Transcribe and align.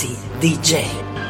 Assi 0.00 0.16
DJ. 0.40 1.29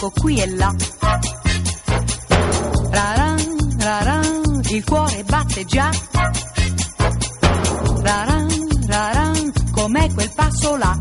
Tocco 0.00 0.10
qui 0.18 0.40
e 0.40 0.46
là. 0.56 0.74
Raran, 2.90 3.36
raran, 3.78 4.60
il 4.70 4.82
cuore 4.82 5.22
batte 5.24 5.64
già. 5.66 5.90
Raran, 8.02 8.48
raran, 8.86 9.52
com'è 9.70 10.10
quel 10.14 10.32
passo 10.34 10.76
là? 10.76 10.98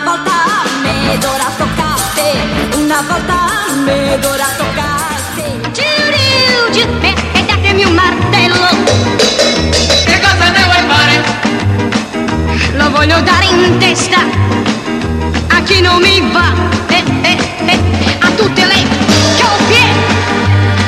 Una 0.00 0.12
volta 0.12 0.32
me 0.82 1.18
d'ora 1.18 1.52
tocca 1.58 1.92
a 1.92 1.98
te, 2.14 2.32
una 2.78 3.02
volta 3.06 3.36
me 3.84 4.18
d'ora 4.18 4.46
tocca 4.56 4.82
a 4.82 5.18
te. 5.34 5.70
Giù, 5.72 5.82
giù, 6.72 6.86
e, 7.02 7.44
datemi 7.44 7.84
un 7.84 7.92
martello. 7.92 8.66
Che 10.06 10.20
cosa 10.22 10.48
ne 10.52 10.64
vuoi 10.64 10.82
fare? 10.88 11.22
Lo 12.76 12.90
voglio 12.90 13.20
dare 13.20 13.44
in 13.44 13.76
testa 13.76 14.20
a 15.48 15.62
chi 15.64 15.82
non 15.82 16.00
mi 16.00 16.18
va. 16.32 16.50
E, 16.88 17.04
e, 17.20 17.36
e, 17.66 17.78
a 18.20 18.30
tutte 18.30 18.64
le 18.64 18.82
coppie 19.38 19.84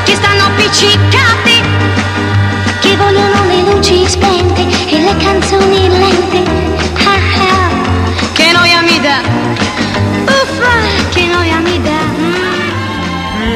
che 0.05 0.15
stanno 0.15 0.47
appiccicate. 0.47 1.61
Che 2.81 2.97
vogliono 2.97 3.45
le 3.45 3.61
luci 3.61 4.09
spente 4.09 4.67
e 4.87 5.01
le 5.01 5.15
canzoni 5.19 5.89
lente. 5.91 6.81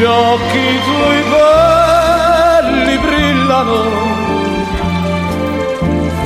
Occhi 0.06 0.80
tuoi 0.84 1.22
belli 1.30 2.98
brillano, 2.98 3.82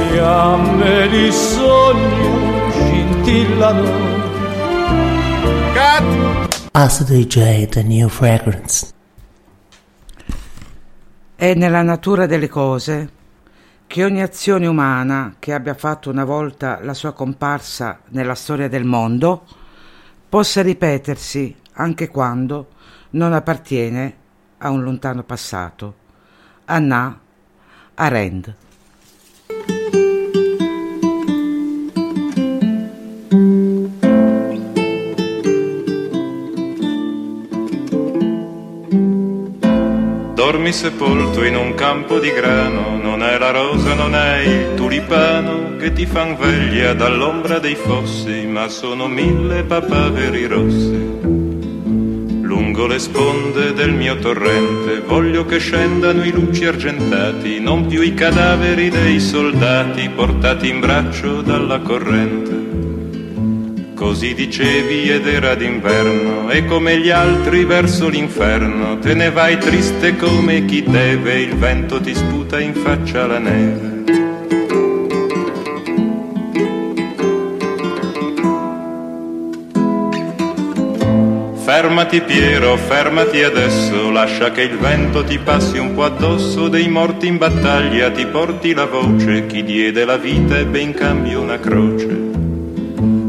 fiamme 0.09 1.09
di 1.09 1.33
sogno 1.33 2.71
scintillano. 2.71 4.19
Assi 6.73 7.05
DJ, 7.05 7.67
the 7.67 7.83
new 7.83 8.09
fragrance. 8.09 8.93
È 11.35 11.55
nella 11.55 11.83
natura 11.83 12.27
delle 12.27 12.49
cose 12.49 13.11
che 13.87 14.05
ogni 14.05 14.23
azione 14.23 14.67
umana 14.69 15.35
che 15.39 15.53
abbia 15.53 15.75
fatto 15.75 16.11
una 16.11 16.25
volta 16.25 16.79
la 16.83 16.95
sua 16.95 17.13
comparsa 17.13 17.99
nella 18.11 18.37
storia 18.37 18.69
del 18.69 18.85
mondo 18.85 19.45
possa 20.29 20.63
ripetersi 20.63 21.57
anche 21.73 22.09
quando 22.09 22.69
non 23.11 23.33
appartiene 23.33 24.15
a 24.59 24.71
un 24.71 24.83
lontano 24.83 25.23
passato. 25.23 25.95
Anna 26.67 27.19
Arendt. 27.95 28.55
Dormi 40.35 40.73
sepolto 40.73 41.45
in 41.45 41.57
un 41.57 41.75
campo 41.75 42.19
di 42.19 42.31
grano, 42.33 42.97
non 42.97 43.23
è 43.23 43.39
la 43.39 43.51
rosa, 43.51 43.95
non 43.95 44.15
è 44.15 44.39
il 44.39 44.75
tulipano 44.75 45.77
che 45.77 45.93
ti 45.93 46.07
fan 46.07 46.37
veglia 46.37 46.95
dall'ombra 46.95 47.59
dei 47.59 47.75
fossi, 47.75 48.47
ma 48.47 48.69
sono 48.69 49.07
mille 49.07 49.65
papaveri 49.65 50.47
rossi. 50.47 51.20
Lungo 52.61 52.87
le 52.87 52.99
sponde 52.99 53.73
del 53.73 53.91
mio 53.91 54.19
torrente 54.19 55.01
voglio 55.01 55.47
che 55.47 55.57
scendano 55.57 56.23
i 56.23 56.31
luci 56.31 56.67
argentati, 56.67 57.59
non 57.59 57.87
più 57.87 58.03
i 58.03 58.13
cadaveri 58.13 58.91
dei 58.91 59.19
soldati 59.19 60.11
portati 60.11 60.69
in 60.69 60.79
braccio 60.79 61.41
dalla 61.41 61.79
corrente. 61.79 63.95
Così 63.95 64.35
dicevi 64.35 65.09
ed 65.09 65.27
era 65.27 65.55
d'inverno 65.55 66.51
e 66.51 66.67
come 66.67 66.99
gli 66.99 67.09
altri 67.09 67.65
verso 67.65 68.11
l'inferno 68.11 68.99
te 68.99 69.15
ne 69.15 69.31
vai 69.31 69.57
triste 69.57 70.17
come 70.17 70.67
chi 70.67 70.83
deve, 70.83 71.41
il 71.41 71.57
vento 71.57 71.99
ti 71.99 72.15
sputa 72.15 72.61
in 72.61 72.75
faccia 72.75 73.27
la 73.27 73.39
neve. 73.39 74.00
Fermati 81.73 82.21
Piero, 82.23 82.77
fermati 82.77 83.45
adesso, 83.45 84.11
lascia 84.11 84.51
che 84.51 84.63
il 84.63 84.77
vento 84.77 85.23
ti 85.23 85.39
passi 85.39 85.79
un 85.79 85.95
po' 85.95 86.03
addosso, 86.03 86.67
dei 86.67 86.89
morti 86.89 87.29
in 87.29 87.37
battaglia 87.37 88.11
ti 88.11 88.27
porti 88.27 88.75
la 88.75 88.87
voce, 88.87 89.47
chi 89.47 89.63
diede 89.63 90.05
la 90.05 90.17
vita 90.17 90.59
ebbe 90.59 90.81
in 90.81 90.93
cambio 90.93 91.41
una 91.41 91.61
croce. 91.61 92.09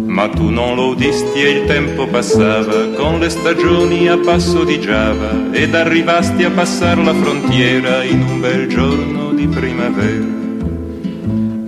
Ma 0.07 0.27
tu 0.29 0.49
non 0.49 0.73
lo 0.73 0.87
udisti 0.87 1.39
e 1.39 1.49
il 1.51 1.65
tempo 1.65 2.07
passava. 2.07 2.87
Con 2.95 3.19
le 3.19 3.29
stagioni 3.29 4.09
a 4.09 4.17
passo 4.17 4.63
di 4.63 4.79
Giava. 4.79 5.51
Ed 5.51 5.75
arrivasti 5.75 6.43
a 6.43 6.49
passar 6.49 6.97
la 6.97 7.13
frontiera 7.13 8.03
in 8.03 8.23
un 8.23 8.39
bel 8.39 8.67
giorno 8.67 9.33
di 9.33 9.45
primavera. 9.45 10.40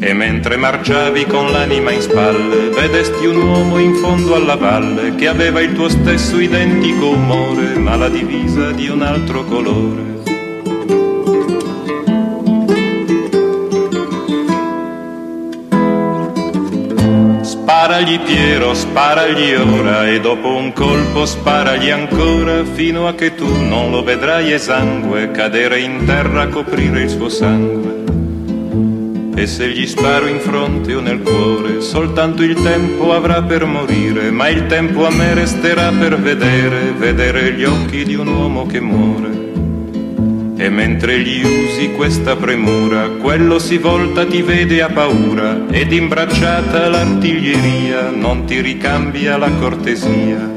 E 0.05 0.11
mentre 0.11 0.57
marciavi 0.57 1.25
con 1.27 1.49
l'anima 1.49 1.91
in 1.91 2.01
spalle, 2.01 2.67
vedesti 2.67 3.25
un 3.25 3.37
uomo 3.37 3.77
in 3.77 3.95
fondo 3.95 4.35
alla 4.35 4.55
valle 4.55 5.15
che 5.15 5.29
aveva 5.29 5.61
il 5.61 5.71
tuo 5.71 5.87
stesso 5.87 6.39
identico 6.39 7.07
umore, 7.07 7.77
ma 7.77 7.95
la 7.95 8.09
divisa 8.09 8.71
di 8.71 8.89
un 8.89 9.01
altro 9.01 9.45
colore. 9.45 10.11
Sparagli 17.43 18.19
Piero, 18.19 18.73
sparagli 18.73 19.53
ora 19.53 20.09
e 20.09 20.19
dopo 20.19 20.49
un 20.53 20.73
colpo 20.73 21.25
sparagli 21.25 21.89
ancora 21.89 22.65
fino 22.65 23.07
a 23.07 23.13
che 23.13 23.35
tu 23.35 23.47
non 23.47 23.89
lo 23.89 24.03
vedrai 24.03 24.51
esangue 24.51 25.31
cadere 25.31 25.79
in 25.79 26.03
terra 26.05 26.41
a 26.41 26.47
coprire 26.47 27.03
il 27.03 27.09
suo 27.09 27.29
sangue. 27.29 28.02
E 29.35 29.47
se 29.47 29.67
gli 29.69 29.87
sparo 29.87 30.27
in 30.27 30.39
fronte 30.39 30.93
o 30.93 31.01
nel 31.01 31.21
cuore, 31.21 31.81
soltanto 31.81 32.43
il 32.43 32.53
tempo 32.61 33.13
avrà 33.13 33.41
per 33.41 33.65
morire, 33.65 34.29
ma 34.29 34.47
il 34.47 34.67
tempo 34.67 35.05
a 35.05 35.09
me 35.09 35.33
resterà 35.33 35.91
per 35.91 36.19
vedere, 36.19 36.93
vedere 36.95 37.53
gli 37.53 37.63
occhi 37.63 38.03
di 38.03 38.13
un 38.13 38.27
uomo 38.27 38.67
che 38.67 38.79
muore. 38.79 39.31
E 40.55 40.69
mentre 40.69 41.19
gli 41.19 41.43
usi 41.43 41.91
questa 41.93 42.35
premura, 42.35 43.09
quello 43.19 43.57
si 43.57 43.77
volta, 43.77 44.25
ti 44.25 44.43
vede 44.43 44.81
a 44.83 44.89
paura, 44.89 45.65
ed 45.69 45.91
imbracciata 45.91 46.87
l'artiglieria 46.87 48.11
non 48.11 48.45
ti 48.45 48.61
ricambia 48.61 49.35
la 49.35 49.49
cortesia. 49.59 50.52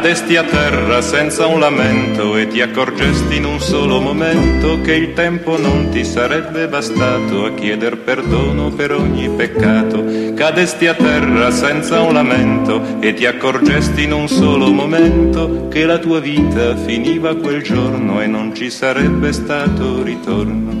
Cadesti 0.00 0.36
a 0.36 0.44
terra 0.44 1.02
senza 1.02 1.44
un 1.44 1.60
lamento 1.60 2.34
e 2.34 2.48
ti 2.48 2.62
accorgesti 2.62 3.36
in 3.36 3.44
un 3.44 3.60
solo 3.60 4.00
momento 4.00 4.80
che 4.80 4.94
il 4.94 5.12
tempo 5.12 5.58
non 5.58 5.90
ti 5.90 6.06
sarebbe 6.06 6.68
bastato 6.68 7.44
a 7.44 7.52
chieder 7.52 7.98
perdono 7.98 8.70
per 8.70 8.92
ogni 8.92 9.28
peccato. 9.28 10.02
Cadesti 10.34 10.86
a 10.86 10.94
terra 10.94 11.50
senza 11.50 12.00
un 12.00 12.14
lamento 12.14 12.98
e 13.00 13.12
ti 13.12 13.26
accorgesti 13.26 14.04
in 14.04 14.14
un 14.14 14.26
solo 14.26 14.72
momento 14.72 15.68
che 15.68 15.84
la 15.84 15.98
tua 15.98 16.18
vita 16.18 16.74
finiva 16.76 17.36
quel 17.36 17.62
giorno 17.62 18.22
e 18.22 18.26
non 18.26 18.54
ci 18.54 18.70
sarebbe 18.70 19.32
stato 19.34 20.02
ritorno. 20.02 20.80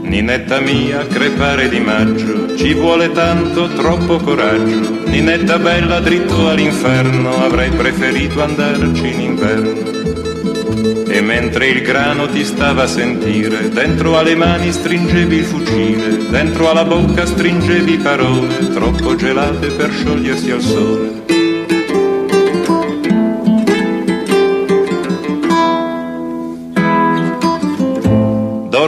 Ninetta 0.00 0.58
mia, 0.58 1.06
crepare 1.06 1.68
di 1.68 1.78
maggio, 1.78 2.45
ci 2.56 2.72
vuole 2.72 3.12
tanto, 3.12 3.68
troppo 3.68 4.16
coraggio. 4.16 5.04
Ninetta 5.04 5.58
bella, 5.58 6.00
dritto 6.00 6.48
all'inferno, 6.48 7.44
avrei 7.44 7.70
preferito 7.70 8.42
andarci 8.42 9.12
in 9.12 9.20
inverno. 9.20 11.04
E 11.08 11.20
mentre 11.20 11.68
il 11.68 11.82
grano 11.82 12.28
ti 12.28 12.44
stava 12.44 12.84
a 12.84 12.86
sentire, 12.86 13.68
dentro 13.68 14.18
alle 14.18 14.34
mani 14.34 14.72
stringevi 14.72 15.36
il 15.36 15.44
fucile, 15.44 16.28
dentro 16.28 16.70
alla 16.70 16.84
bocca 16.84 17.26
stringevi 17.26 17.98
parole, 17.98 18.70
troppo 18.72 19.14
gelate 19.14 19.68
per 19.68 19.90
sciogliersi 19.92 20.50
al 20.50 20.60
sole. 20.60 21.15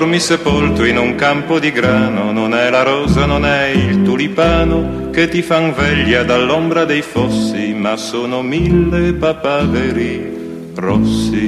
Dormi 0.08 0.25
sepolto 0.25 0.84
in 0.87 0.96
un 0.96 1.16
campo 1.16 1.58
di 1.58 1.70
grano, 1.70 2.32
non 2.32 2.55
è 2.55 2.70
la 2.70 2.82
rosa, 2.82 3.26
non 3.26 3.44
è 3.44 3.66
il 3.66 4.00
tulipano 4.05 5.10
che 5.10 5.28
ti 5.28 5.43
fan 5.43 5.75
veglia 5.75 6.25
dall'ombra 6.25 6.87
dei 6.87 7.02
fossi, 7.02 7.75
ma 7.75 7.94
sono 7.99 8.40
mille 8.40 9.12
papaveri 9.12 10.72
rossi. 10.76 11.46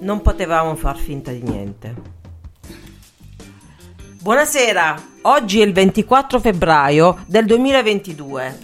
Non 0.00 0.20
potevamo 0.20 0.74
far 0.74 0.98
finta 0.98 1.30
di 1.30 1.40
niente. 1.40 1.94
Buonasera, 4.20 5.02
oggi 5.22 5.62
è 5.62 5.64
il 5.64 5.72
24 5.72 6.38
febbraio 6.38 7.24
del 7.24 7.46
2022. 7.46 8.58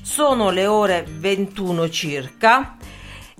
Sono 0.00 0.48
le 0.48 0.66
ore 0.66 1.04
21 1.06 1.90
circa 1.90 2.76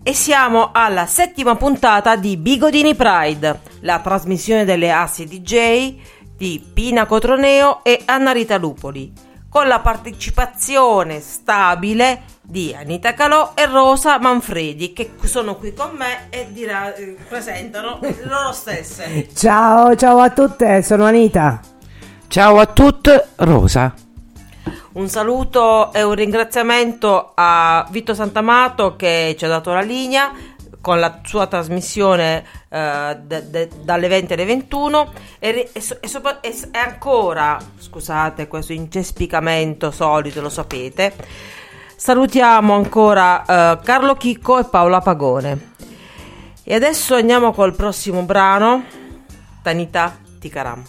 e 0.07 0.13
siamo 0.13 0.69
alla 0.71 1.07
settima 1.07 1.57
puntata 1.57 2.15
di 2.15 2.37
Bigodini 2.37 2.95
Pride, 2.95 3.61
la 3.81 4.01
trasmissione 4.01 4.67
delle 4.67 4.93
assi 4.93 5.25
DJ 5.25 5.95
di 6.37 6.63
Pina 6.75 7.07
Cotroneo 7.07 7.83
e 7.83 8.03
Anna 8.05 8.33
Rita 8.33 8.59
Lupoli, 8.59 9.11
con 9.49 9.67
la 9.67 9.81
partecipazione 9.81 11.21
stabile 11.21 12.25
di 12.43 12.77
Anita 12.79 13.15
Calò 13.15 13.53
e 13.55 13.65
Rosa 13.65 14.19
Manfredi 14.19 14.93
che 14.93 15.13
sono 15.23 15.57
qui 15.57 15.73
con 15.73 15.97
me 15.97 16.27
e 16.29 16.49
dirà, 16.51 16.95
eh, 16.95 17.17
presentano 17.27 17.99
loro 18.25 18.53
stesse. 18.53 19.29
Ciao, 19.35 19.97
ciao 19.97 20.19
a 20.19 20.29
tutte, 20.29 20.83
sono 20.83 21.07
Anita. 21.07 21.61
Ciao 22.29 22.59
a 22.59 22.67
tutti, 22.67 23.11
Rosa. 23.37 24.04
Un 24.95 25.09
saluto 25.09 25.93
e 25.93 26.05
un 26.05 26.15
ringraziamento 26.15 27.33
a 27.35 27.85
Vito 27.91 28.15
Santamato 28.15 28.95
che 28.95 29.35
ci 29.37 29.45
ha 29.45 29.49
dato 29.49 29.73
la 29.73 29.81
linea 29.81 30.33
con 30.81 31.01
la 31.01 31.19
sua 31.25 31.49
trasmissione 31.49 32.45
eh, 32.69 33.19
de- 33.21 33.51
de- 33.51 33.69
dalle 33.83 34.07
20 34.07 34.33
alle 34.35 34.45
21 34.45 35.13
e, 35.41 35.71
e 35.73 35.81
so- 35.81 35.99
e 36.01 36.09
e 36.71 36.79
ancora, 36.79 37.59
scusate 37.77 38.47
questo 38.47 38.73
incespicamento 38.73 39.91
solito, 39.91 40.41
lo 40.41 40.49
sapete, 40.51 41.13
salutiamo 41.97 42.73
ancora 42.75 43.45
eh, 43.45 43.79
Carlo 43.83 44.15
Chicco 44.15 44.61
e 44.61 44.65
Paola 44.65 45.01
Pagone. 45.01 45.73
E 46.63 46.73
adesso 46.73 47.17
andiamo 47.17 47.53
col 47.53 47.75
prossimo 47.75 48.23
brano, 48.23 48.85
Tanita 49.61 50.17
Tikaram. 50.39 50.83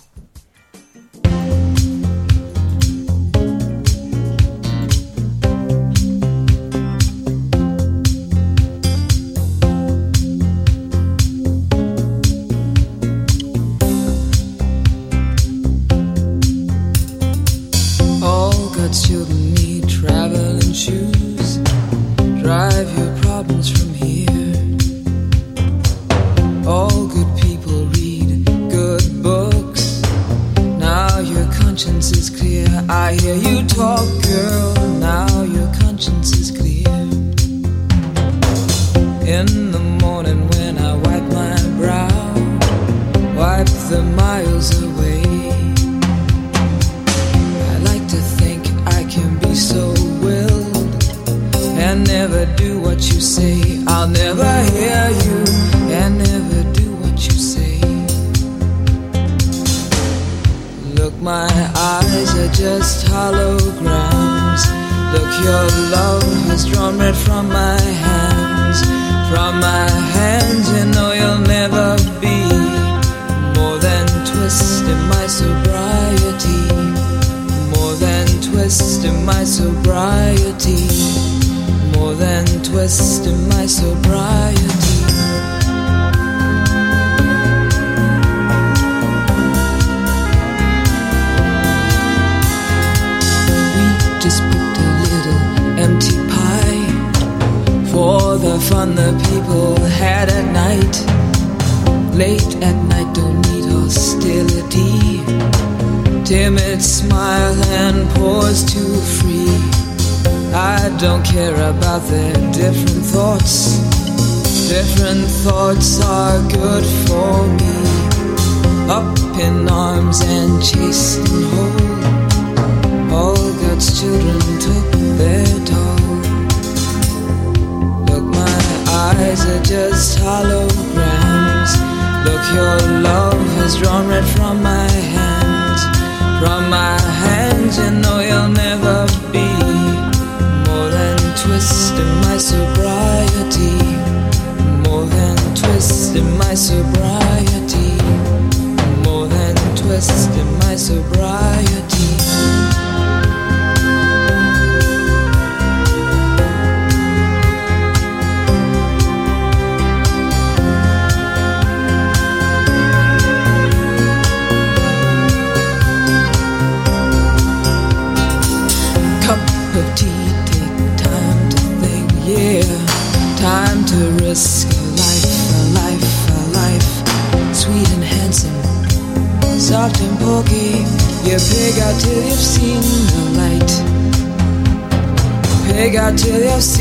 Shoes. 20.76 21.58
Drive 22.44 22.98
your 22.98 23.16
problems 23.22 23.72
from 23.72 23.94
here. 23.94 24.60
All 26.68 27.08
good 27.08 27.32
people 27.42 27.86
read 27.96 28.46
good 28.70 29.24
books. 29.24 30.02
Now 30.58 31.20
your 31.20 31.46
conscience 31.54 32.12
is 32.12 32.30
clear. 32.30 32.68
I 32.90 33.14
hear 33.14 33.36
you 33.36 33.45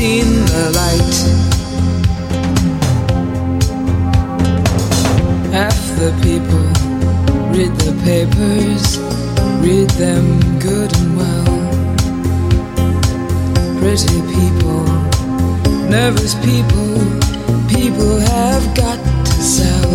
seen 0.05 0.31
the 0.53 0.65
light. 0.79 1.15
Half 5.57 5.81
the 6.01 6.11
people 6.25 6.65
read 7.55 7.73
the 7.85 7.93
papers, 8.09 8.85
read 9.65 9.89
them 10.03 10.25
good 10.67 10.89
and 10.99 11.09
well. 11.19 11.55
Pretty 13.79 14.19
people, 14.35 14.83
nervous 15.97 16.33
people, 16.49 16.93
people 17.75 18.13
have 18.33 18.63
got 18.83 18.99
to 19.29 19.35
sell. 19.57 19.91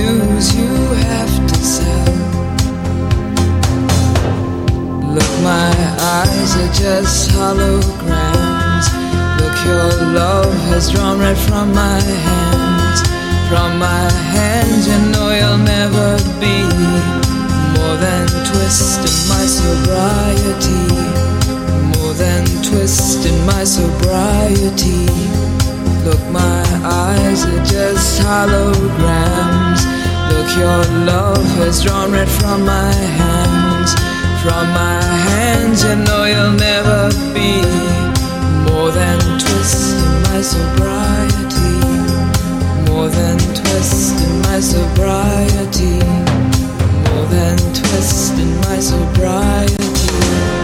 News 0.00 0.46
you 0.58 0.72
have 1.08 1.34
to 1.50 1.58
sell. 1.76 2.12
Look, 5.14 5.32
my 5.52 5.72
eyes 6.16 6.50
are 6.62 6.72
just 6.84 7.30
holograms. 7.36 7.89
Has 10.80 10.92
drawn 10.92 11.18
red 11.18 11.36
from 11.36 11.74
my 11.74 12.00
hands. 12.00 13.00
From 13.50 13.78
my 13.78 14.08
hands, 14.32 14.88
you 14.88 14.96
know 15.12 15.28
you'll 15.28 15.60
never 15.60 16.16
be 16.40 16.56
more 17.76 17.96
than 18.00 18.24
twist 18.48 19.04
in 19.04 19.18
my 19.28 19.44
sobriety. 19.44 20.88
More 21.92 22.14
than 22.14 22.46
twist 22.64 23.26
in 23.28 23.36
my 23.44 23.62
sobriety. 23.62 25.04
Look, 26.06 26.22
my 26.32 26.64
eyes 26.82 27.44
are 27.44 27.62
just 27.62 28.22
holograms. 28.22 29.84
Look, 30.32 30.48
your 30.56 30.80
love 31.04 31.44
has 31.60 31.84
drawn 31.84 32.10
red 32.10 32.30
from 32.40 32.64
my 32.64 32.94
hands. 33.20 33.92
From 34.42 34.64
my 34.72 35.02
hands, 35.28 35.84
you 35.84 35.96
know 36.06 36.24
you'll 36.24 36.56
never 36.56 37.10
be 37.36 37.60
more 38.64 38.90
than 38.90 39.18
twist 39.38 39.89
my 40.32 40.42
sobriety. 40.42 41.72
More 42.88 43.08
than 43.08 43.38
twist 43.38 44.14
in 44.26 44.40
my 44.42 44.60
sobriety. 44.60 45.98
More 47.08 47.26
than 47.26 47.58
twist 47.74 48.34
in 48.38 48.54
my 48.60 48.78
sobriety. 48.78 50.59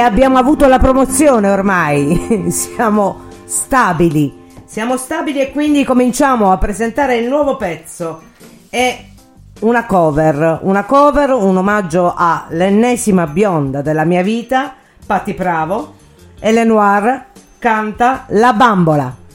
Abbiamo 0.00 0.38
avuto 0.38 0.66
la 0.66 0.78
promozione 0.78 1.48
ormai, 1.48 2.46
siamo 2.50 3.24
stabili. 3.44 4.44
Siamo 4.64 4.96
stabili 4.96 5.40
e 5.40 5.52
quindi 5.52 5.84
cominciamo 5.84 6.50
a 6.50 6.58
presentare 6.58 7.16
il 7.16 7.28
nuovo 7.28 7.56
pezzo. 7.56 8.22
È 8.68 9.04
una 9.60 9.86
cover, 9.86 10.60
una 10.62 10.84
cover, 10.84 11.32
un 11.32 11.56
omaggio 11.56 12.14
all'ennesima 12.16 13.26
bionda 13.26 13.82
della 13.82 14.04
mia 14.04 14.22
vita, 14.22 14.74
Patti 15.04 15.32
Bravo. 15.32 15.94
E 16.38 16.52
Lenoir 16.52 17.26
canta 17.58 18.24
La 18.28 18.52
bambola. 18.52 19.25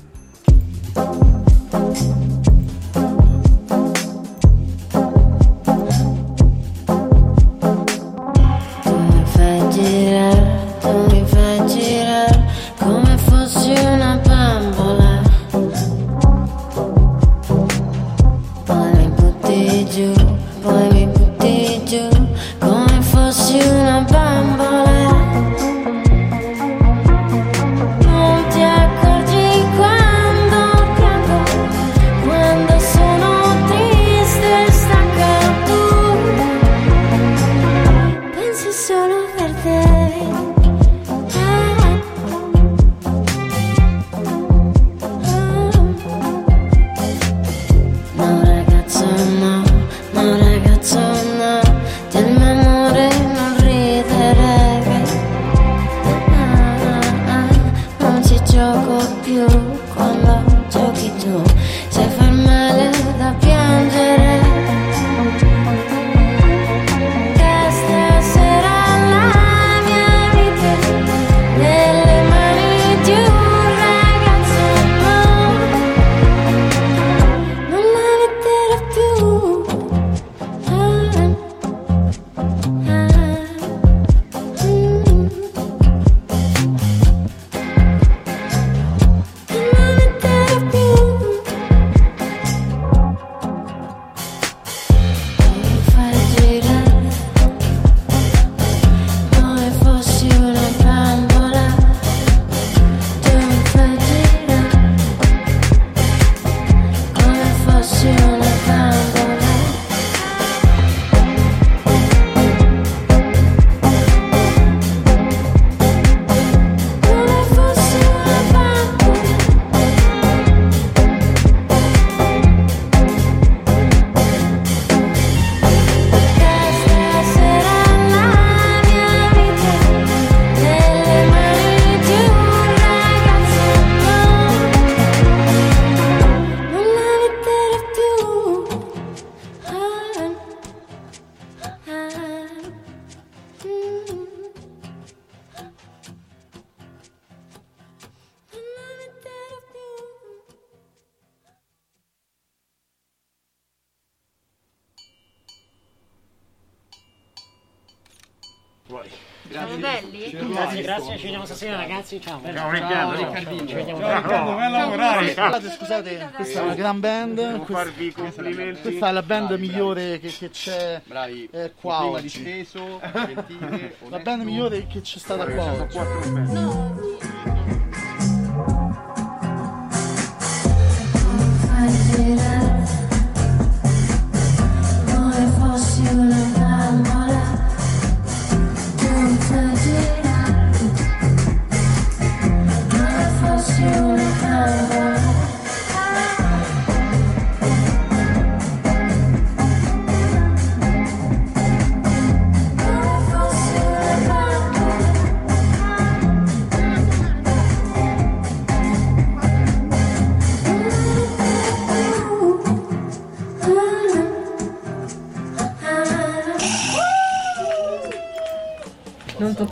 Ragazzi, 162.11 162.21
ciao. 162.21 162.41
Ciao 162.53 162.69
Riccardo. 162.71 163.15
Riccardino. 163.15 163.67
Ci 163.67 163.73
vediamo. 163.73 163.99
Ciao 163.99 164.21
Riccardo, 164.21 164.57
a 164.57 164.67
lavorare. 164.67 165.27
Scusate, 165.29 165.71
scusate, 165.71 166.31
questa 166.35 166.59
è 166.59 166.63
una 166.63 166.75
gran 166.75 166.99
band. 166.99 167.65
Farvi 167.65 168.05
i 168.07 168.11
complimenti. 168.11 168.81
questa 168.81 169.09
è 169.09 169.11
la 169.11 169.23
band 169.23 169.51
migliore 169.51 170.19
che, 170.19 170.29
che 170.29 170.49
c'è 170.49 171.01
Bravi. 171.05 171.49
eh, 171.51 171.73
qua 171.79 172.05
oggi. 172.05 172.67
La 174.09 174.19
band 174.19 174.43
migliore 174.43 174.87
che 174.87 175.01
c'è 175.01 175.19
stata 175.19 175.45
qua 175.45 175.71
oggi. 175.71 175.97
Come 175.97 177.60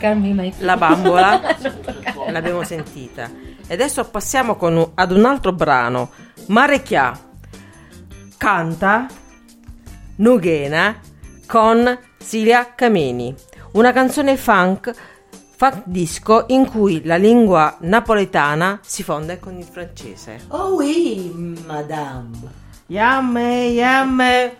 toccarmi 0.00 0.32
mai 0.32 0.50
più. 0.56 0.64
La 0.64 0.76
bambola 0.76 1.40
l'abbiamo 2.30 2.64
sentita. 2.64 3.30
E 3.66 3.74
adesso 3.74 4.08
passiamo 4.08 4.56
con 4.56 4.76
un- 4.76 4.90
ad 4.94 5.12
un 5.12 5.24
altro 5.26 5.52
brano. 5.52 6.10
Marecchia 6.46 7.18
canta 8.36 9.06
Nughena 10.16 10.96
con 11.46 11.98
Silia 12.18 12.72
Cameni. 12.74 13.34
Una 13.72 13.92
canzone 13.92 14.36
funk, 14.36 14.92
funk 15.56 15.82
disco 15.84 16.46
in 16.48 16.66
cui 16.66 17.02
la 17.04 17.16
lingua 17.16 17.76
napoletana 17.80 18.80
si 18.82 19.02
fonde 19.02 19.38
con 19.38 19.56
il 19.56 19.64
francese. 19.64 20.40
Oh 20.48 20.74
oui, 20.74 21.30
madame. 21.66 22.58
Yamme, 22.86 23.66
yamme. 23.66 24.56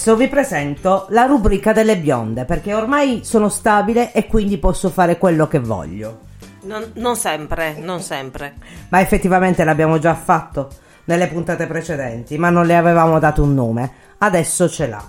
Adesso 0.00 0.16
vi 0.16 0.28
presento 0.28 1.04
la 1.10 1.26
rubrica 1.26 1.74
delle 1.74 1.98
bionde 1.98 2.46
perché 2.46 2.72
ormai 2.72 3.20
sono 3.22 3.50
stabile 3.50 4.12
e 4.12 4.26
quindi 4.26 4.56
posso 4.56 4.88
fare 4.88 5.18
quello 5.18 5.46
che 5.46 5.58
voglio. 5.58 6.20
Non, 6.62 6.92
non 6.94 7.16
sempre, 7.16 7.76
non 7.78 8.00
sempre. 8.00 8.54
Ma 8.88 9.00
effettivamente 9.00 9.62
l'abbiamo 9.62 9.98
già 9.98 10.14
fatto 10.14 10.70
nelle 11.04 11.26
puntate 11.26 11.66
precedenti, 11.66 12.38
ma 12.38 12.48
non 12.48 12.64
le 12.64 12.76
avevamo 12.76 13.18
dato 13.18 13.42
un 13.42 13.52
nome. 13.52 13.92
Adesso 14.16 14.70
ce 14.70 14.88
l'ha. 14.88 15.04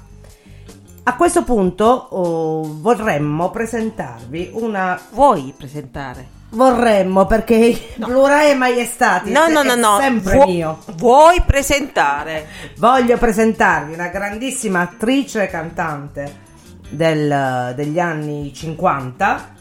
A 1.04 1.16
questo 1.16 1.46
punto 1.46 1.86
oh, 1.86 2.82
vorremmo 2.82 3.50
presentarvi 3.50 4.52
una. 4.56 5.00
Vuoi 5.14 5.54
presentare? 5.56 6.41
Vorremmo 6.54 7.26
perché 7.26 7.56
il 7.56 7.80
plurale 7.98 8.54
maestati 8.56 9.32
No, 9.32 9.48
no, 9.48 9.64
no, 9.64 9.76
no. 9.76 9.98
sempre 10.00 10.36
Vuo- 10.36 10.46
mio. 10.48 10.80
Vuoi 10.96 11.42
presentare? 11.46 12.46
Voglio 12.78 13.18
presentarvi 13.18 13.94
una 13.94 14.08
grandissima 14.10 14.82
attrice 14.82 15.44
e 15.44 15.48
cantante 15.48 16.40
del- 16.90 17.74
degli 17.76 18.00
anni 18.00 18.54
50, 18.54 19.54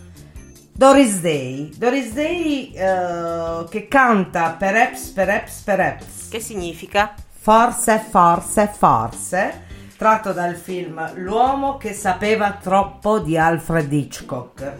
Doris 0.73 1.21
Day. 1.21 1.71
Doris 1.77 2.13
Day 2.13 2.73
eh, 2.75 3.65
che 3.71 3.87
canta 3.87 4.57
Perhaps, 4.59 5.09
Perhaps, 5.11 5.61
Perhaps. 5.61 6.29
Che 6.29 6.41
significa? 6.41 7.15
Forse, 7.43 8.05
forse, 8.11 8.69
forse, 8.77 9.63
tratto 9.97 10.33
dal 10.33 10.57
film 10.57 11.09
L'uomo 11.15 11.77
che 11.77 11.93
sapeva 11.93 12.59
troppo 12.61 13.21
di 13.21 13.39
Alfred 13.39 13.93
Hitchcock. 13.93 14.73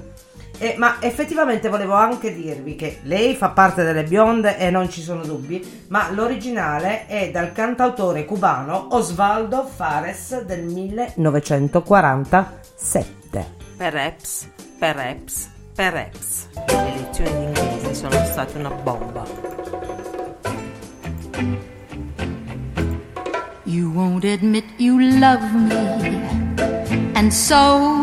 E- 0.63 0.75
ma 0.77 0.97
effettivamente 1.01 1.71
volevo 1.71 1.95
anche 1.95 2.35
dirvi 2.35 2.77
che 2.77 2.99
lei 3.05 3.35
fa 3.35 3.49
parte 3.49 3.83
delle 3.83 4.05
bionde 4.05 4.59
e 4.59 4.69
non 4.69 4.91
ci 4.91 5.01
sono 5.01 5.25
dubbi, 5.25 5.85
ma 5.89 6.11
l'originale 6.11 7.07
è 7.07 7.31
dal 7.31 7.53
cantautore 7.53 8.27
cubano 8.27 8.89
Osvaldo 8.91 9.65
Fares 9.65 10.45
del 10.45 10.65
1947. 10.65 13.47
Perhaps, 13.79 14.49
perhaps, 14.79 15.49
perhaps. 15.75 16.49
Le 16.67 16.93
lezioni 16.95 17.31
di 17.31 17.43
inglese 17.45 17.95
sono 17.95 18.23
state 18.27 18.59
una 18.59 18.69
bomba. 18.71 19.25
You 23.65 23.91
won't 23.95 24.25
admit 24.25 24.65
you 24.77 24.99
love 25.19 25.43
me. 25.55 26.29
And 27.15 27.33
so, 27.33 28.03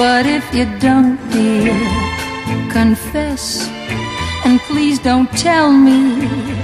But 0.00 0.24
if 0.24 0.54
you 0.54 0.64
don't, 0.78 1.18
dear, 1.30 1.76
confess. 2.72 3.68
And 4.46 4.58
please 4.60 4.98
don't 4.98 5.30
tell 5.32 5.70
me. 5.70 6.59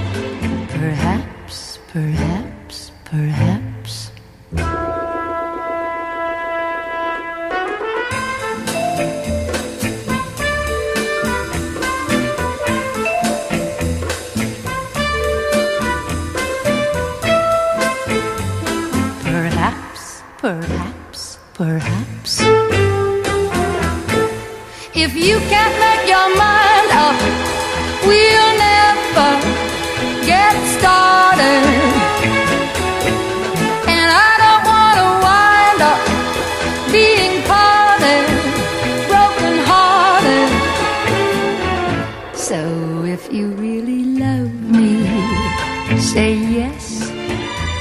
Say 45.99 46.33
yes. 46.33 47.09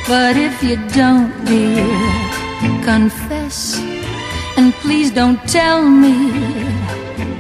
But 0.09 0.37
if 0.37 0.63
you 0.63 0.77
don't, 0.95 1.33
dear, 1.45 1.87
confess. 2.85 3.79
And 4.57 4.73
please 4.75 5.11
don't 5.11 5.41
tell 5.49 5.83
me. 5.83 6.31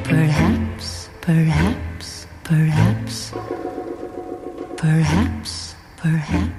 Perhaps, 0.05 1.09
perhaps, 1.21 2.27
perhaps. 2.45 3.33
Perhaps, 4.77 5.75
perhaps, 5.97 6.56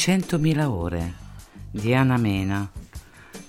200.000 0.00 0.64
ore. 0.66 1.14
Diana 1.70 2.16
Mena. 2.16 2.70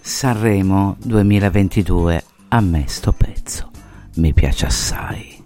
Sanremo 0.02 0.98
2022. 1.00 2.24
A 2.50 2.60
me 2.60 2.84
sto 2.88 3.14
pezzo. 3.14 3.72
Mi 4.16 4.34
piace 4.34 4.66
assai. 4.66 5.42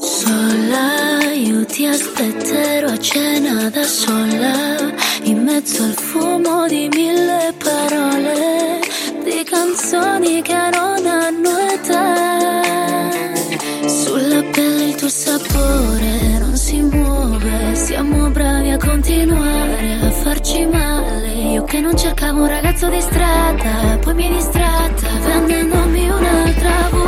Sola, 0.00 1.32
io 1.34 1.66
ti 1.66 1.84
aspetterò 1.84 2.88
a 2.88 2.98
cena 2.98 3.68
da 3.68 3.82
sola, 3.82 4.94
in 5.24 5.42
mezzo 5.42 5.82
al 5.82 5.92
fumo 5.92 6.66
di 6.68 6.88
mille 6.90 7.52
parole, 7.58 8.80
di 9.24 9.44
canzoni 9.44 10.40
che 10.40 10.70
non 10.72 11.06
hanno 11.06 11.58
età. 11.58 12.43
Sapore 15.38 16.38
non 16.38 16.56
si 16.56 16.80
muove, 16.80 17.74
siamo 17.74 18.30
bravi 18.30 18.70
a 18.70 18.76
continuare 18.76 19.98
a 20.02 20.10
farci 20.10 20.64
male. 20.66 21.32
Io 21.32 21.64
che 21.64 21.80
non 21.80 21.96
cercavo 21.96 22.42
un 22.42 22.48
ragazzo 22.48 22.88
di 22.88 23.00
strada, 23.00 23.98
poi 24.00 24.14
mi 24.14 24.28
distratta, 24.28 25.08
vendendomi 25.24 26.08
un'altra 26.08 26.88
bugia. 26.90 27.02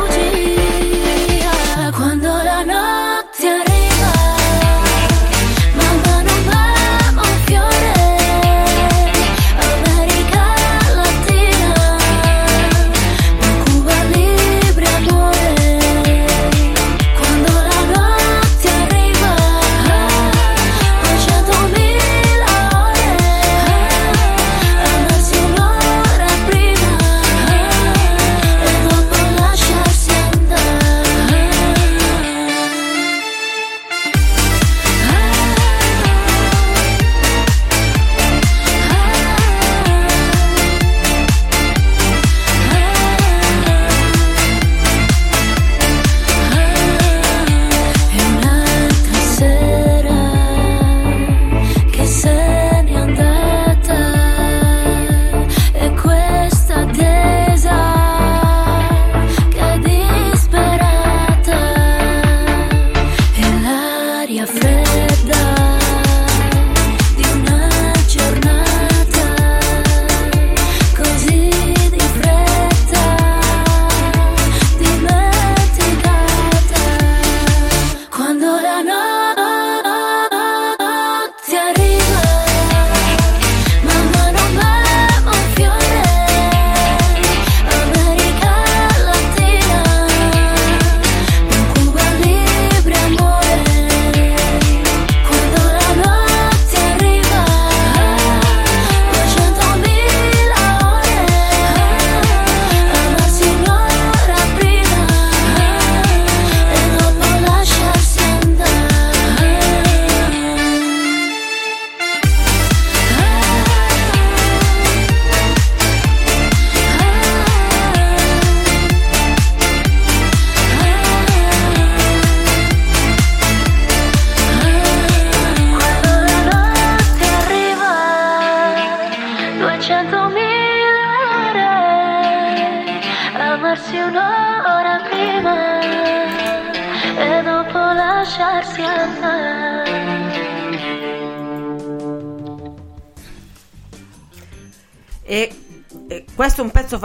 Quando 1.91 2.27
la 2.27 2.63
notte 2.63 3.06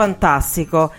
fantastico. 0.03 0.91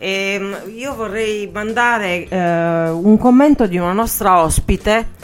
Ehm, 0.00 0.56
io 0.74 0.94
vorrei 0.94 1.48
mandare 1.52 2.28
eh, 2.28 2.88
un 2.90 3.16
commento 3.18 3.66
di 3.66 3.78
una 3.78 3.92
nostra 3.92 4.42
ospite 4.42 5.16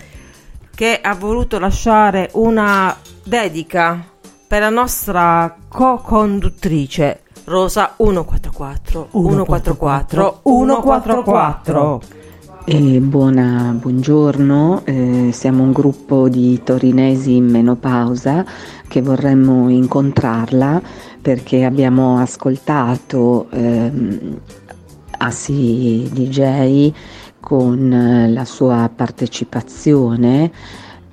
che 0.75 1.01
ha 1.01 1.15
voluto 1.15 1.59
lasciare 1.59 2.31
una 2.35 2.97
dedica 3.25 4.05
per 4.47 4.61
la 4.61 4.71
nostra 4.71 5.57
co-conduttrice 5.69 7.23
Rosa 7.45 7.95
144 7.97 9.09
144 9.11 10.41
144. 10.43 12.01
E 12.67 12.99
buona, 13.01 13.77
buongiorno, 13.79 14.83
eh, 14.85 15.31
siamo 15.33 15.63
un 15.65 15.73
gruppo 15.73 16.31
di 16.31 16.63
torinesi 16.65 17.37
in 17.37 17.51
menopausa 17.51 18.43
che 18.89 19.03
vorremmo 19.03 19.69
incontrarla 19.69 20.81
perché 21.25 21.65
abbiamo 21.65 22.19
ascoltato 22.19 23.49
ehm, 23.51 24.41
Assi 25.17 26.07
DJ 26.13 26.93
con 27.41 27.91
eh, 27.91 28.29
la 28.29 28.45
sua 28.45 28.91
partecipazione 28.95 30.53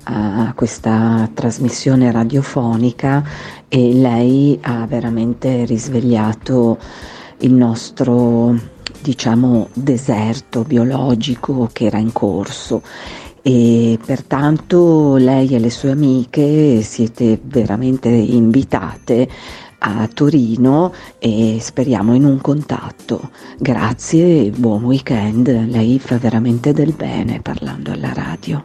a 0.02 0.52
questa 0.54 1.30
trasmissione 1.32 2.12
radiofonica 2.12 3.24
e 3.68 3.94
lei 3.94 4.58
ha 4.60 4.84
veramente 4.84 5.64
risvegliato 5.64 6.76
il 7.38 7.54
nostro 7.54 8.54
diciamo 9.00 9.68
deserto 9.72 10.62
biologico 10.62 11.70
che 11.72 11.86
era 11.86 11.96
in 11.96 12.12
corso. 12.12 12.82
E 13.40 13.98
pertanto 14.04 15.16
lei 15.16 15.48
e 15.54 15.58
le 15.58 15.70
sue 15.70 15.90
amiche 15.90 16.82
siete 16.82 17.40
veramente 17.42 18.08
invitate 18.10 19.26
a 19.84 20.08
Torino 20.12 20.92
e 21.18 21.58
speriamo 21.60 22.14
in 22.14 22.24
un 22.24 22.40
contatto. 22.40 23.30
Grazie 23.58 24.46
e 24.46 24.50
buon 24.50 24.84
weekend, 24.84 25.48
lei 25.48 25.98
fa 25.98 26.18
veramente 26.18 26.72
del 26.72 26.92
bene 26.92 27.40
parlando 27.40 27.90
alla 27.90 28.12
radio. 28.12 28.64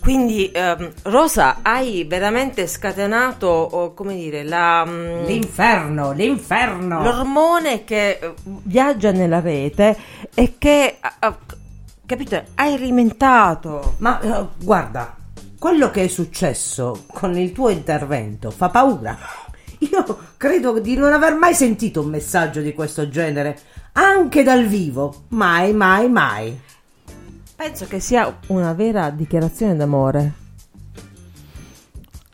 Quindi 0.00 0.50
ehm, 0.52 0.92
Rosa, 1.04 1.60
hai 1.62 2.04
veramente 2.04 2.66
scatenato, 2.66 3.46
oh, 3.46 3.94
come 3.94 4.14
dire, 4.14 4.42
la, 4.42 4.84
mm, 4.86 5.24
L'inferno, 5.24 6.12
l'inferno. 6.12 7.02
l'ormone 7.02 7.84
che 7.84 8.18
eh, 8.20 8.34
viaggia 8.64 9.12
nella 9.12 9.40
rete 9.40 9.96
e 10.34 10.56
che, 10.58 10.96
ah, 11.00 11.14
ah, 11.20 11.38
capito, 12.04 12.42
hai 12.56 12.74
alimentato. 12.74 13.94
Ma 13.96 14.20
eh, 14.20 14.46
guarda, 14.62 15.16
quello 15.64 15.90
che 15.90 16.04
è 16.04 16.08
successo 16.08 17.04
con 17.06 17.38
il 17.38 17.52
tuo 17.52 17.70
intervento 17.70 18.50
fa 18.50 18.68
paura. 18.68 19.16
Io 19.78 20.18
credo 20.36 20.78
di 20.78 20.94
non 20.94 21.14
aver 21.14 21.36
mai 21.36 21.54
sentito 21.54 22.02
un 22.02 22.10
messaggio 22.10 22.60
di 22.60 22.74
questo 22.74 23.08
genere, 23.08 23.58
anche 23.92 24.42
dal 24.42 24.66
vivo. 24.66 25.22
Mai, 25.28 25.72
mai, 25.72 26.10
mai. 26.10 26.60
Penso 27.56 27.86
che 27.86 27.98
sia 27.98 28.40
una 28.48 28.74
vera 28.74 29.08
dichiarazione 29.08 29.74
d'amore. 29.74 30.32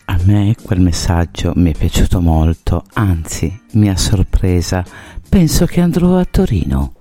A 0.06 0.18
me 0.24 0.56
quel 0.60 0.80
messaggio 0.80 1.52
mi 1.54 1.70
è 1.72 1.78
piaciuto 1.78 2.20
molto, 2.20 2.82
anzi 2.94 3.60
mi 3.74 3.88
ha 3.88 3.96
sorpresa. 3.96 4.84
Penso 5.28 5.66
che 5.66 5.80
andrò 5.80 6.16
a 6.16 6.26
Torino. 6.28 6.94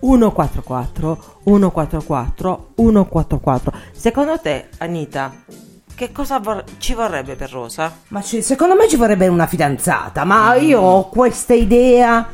144 0.00 1.40
144 1.44 2.72
144. 2.76 3.72
Secondo 3.92 4.38
te, 4.38 4.68
Anita, 4.78 5.34
che 5.96 6.12
cosa 6.12 6.38
vor- 6.38 6.62
ci 6.78 6.92
vorrebbe 6.94 7.34
per 7.34 7.50
Rosa? 7.50 7.90
Ma 8.08 8.22
ci- 8.22 8.42
secondo 8.42 8.74
me 8.76 8.86
ci 8.86 8.96
vorrebbe 8.96 9.26
una 9.28 9.46
fidanzata, 9.46 10.24
ma 10.24 10.54
io 10.54 10.80
ho 10.80 11.08
questa 11.08 11.54
idea. 11.54 12.28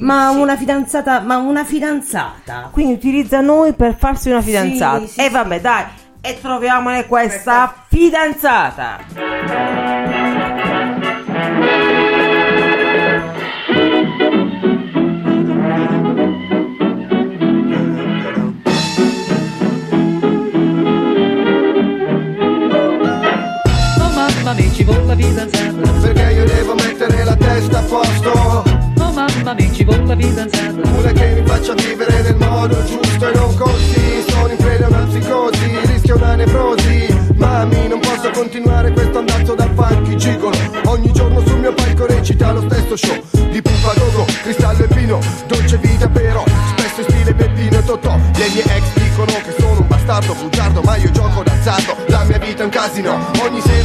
Ma 0.00 0.30
una 0.30 0.56
fidanzata, 0.56 1.18
ma 1.20 1.38
una 1.38 1.64
fidanzata. 1.64 2.68
Quindi 2.70 2.92
utilizza 2.92 3.40
noi 3.40 3.72
per 3.72 3.96
farsi 3.98 4.30
una 4.30 4.40
fidanzata. 4.40 5.00
Sì, 5.00 5.06
sì, 5.08 5.20
e 5.20 5.24
sì. 5.24 5.30
vabbè, 5.30 5.60
dai, 5.60 5.84
e 6.20 6.38
troviamone 6.40 7.06
questa 7.06 7.74
fidanzata. 7.88 8.98
Vuole 24.88 25.04
la 25.04 25.16
fidanzata 25.16 25.90
Perché 26.00 26.32
io 26.32 26.44
devo 26.44 26.74
mettere 26.74 27.24
la 27.24 27.36
testa 27.36 27.78
a 27.78 27.82
posto? 27.82 28.30
Oh 28.30 29.12
mamma 29.12 29.54
mia 29.54 29.72
ci 29.72 29.84
vuole 29.84 30.04
la 30.04 30.16
fidanzata 30.16 30.88
Una 30.96 31.12
che 31.12 31.34
mi 31.34 31.46
faccia 31.46 31.74
vivere 31.74 32.22
nel 32.22 32.36
modo 32.36 32.84
giusto 32.84 33.28
e 33.28 33.34
non 33.34 33.54
così. 33.56 34.24
Sono 34.28 34.48
in 34.48 34.56
preda 34.56 34.86
a 34.86 34.88
una 34.88 35.06
psicosi, 35.08 35.78
rischio 35.86 36.16
una 36.16 36.34
nevrosi. 36.34 37.06
Mami 37.36 37.88
non 37.88 38.00
posso 38.00 38.30
continuare 38.30 38.90
questo 38.92 39.18
andazzo 39.18 39.54
da 39.54 39.68
funky 39.74 40.16
gigolo 40.16 40.56
Ogni 40.86 41.12
giorno 41.12 41.40
sul 41.46 41.60
mio 41.60 41.72
palco 41.72 42.06
recita 42.06 42.50
lo 42.50 42.62
stesso 42.68 42.96
show 42.96 43.16
Di 43.50 43.62
pupa 43.62 43.92
gogo, 43.94 44.24
cristallo 44.42 44.84
e 44.84 44.88
vino, 44.94 45.20
dolce 45.46 45.76
vita 45.76 46.08
però 46.08 46.42
Spesso 46.76 47.00
in 47.02 47.06
stile 47.08 47.34
Peppino 47.34 47.78
e 47.78 47.84
Totò. 47.84 48.16
Le 48.16 48.48
mie 48.54 48.62
ex 48.64 48.82
dicono 48.94 49.32
che 49.44 49.54
sono 49.56 49.80
un 49.80 49.86
bastardo 49.86 50.34
bugiardo 50.34 50.80
Ma 50.82 50.96
io 50.96 51.10
gioco 51.12 51.44
d'azzardo, 51.44 51.96
la 52.08 52.24
mia 52.24 52.38
vita 52.38 52.62
è 52.62 52.64
un 52.64 52.70
casino. 52.70 53.16
Ogni 53.40 53.60
sera 53.60 53.77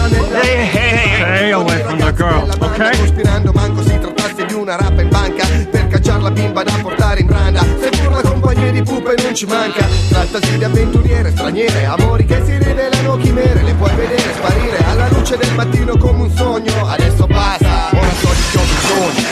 away 1.54 1.82
from 1.84 2.00
the 2.00 2.12
girl, 2.14 2.50
okay? 2.62 2.98
Cospirando 2.98 3.52
manco 3.54 3.82
si 3.84 3.98
trattasse 4.00 4.46
di 4.46 4.54
una 4.54 4.76
rappa 4.76 5.02
in 5.02 5.10
banca 5.10 5.46
Per 5.70 5.88
cacciare 5.88 6.22
la 6.22 6.32
bimba 6.32 6.64
da 6.64 6.74
portare 6.82 7.20
in 7.22 7.28
branda. 7.28 7.62
Seppur 7.80 8.12
la 8.12 8.22
compagnia 8.22 8.72
di 8.72 8.82
pupe 8.82 9.16
non 9.22 9.36
ci 9.36 9.46
manca 9.46 9.86
Trattasi 10.10 10.58
di 10.58 10.64
avventuriere, 10.64 11.32
straniere 11.32 11.86
Amori 11.86 12.26
che 12.26 12.42
si 12.44 12.58
rivelano 12.58 13.18
chimere 13.18 13.62
Le 13.62 13.74
puoi 13.74 13.94
vedere 13.96 14.34
sparire 14.34 14.78
alla 14.86 15.08
luce 15.10 15.38
del 15.38 15.54
mattino 15.54 15.98
come 15.98 16.24
un 16.24 16.32
sogno. 16.36 16.88
Adesso 16.88 17.28
basta, 17.28 17.90
ora 17.92 18.14
so 18.20 18.30
di 18.30 18.44
che 18.52 18.58
ho 18.58 18.64
bisogno 18.64 19.28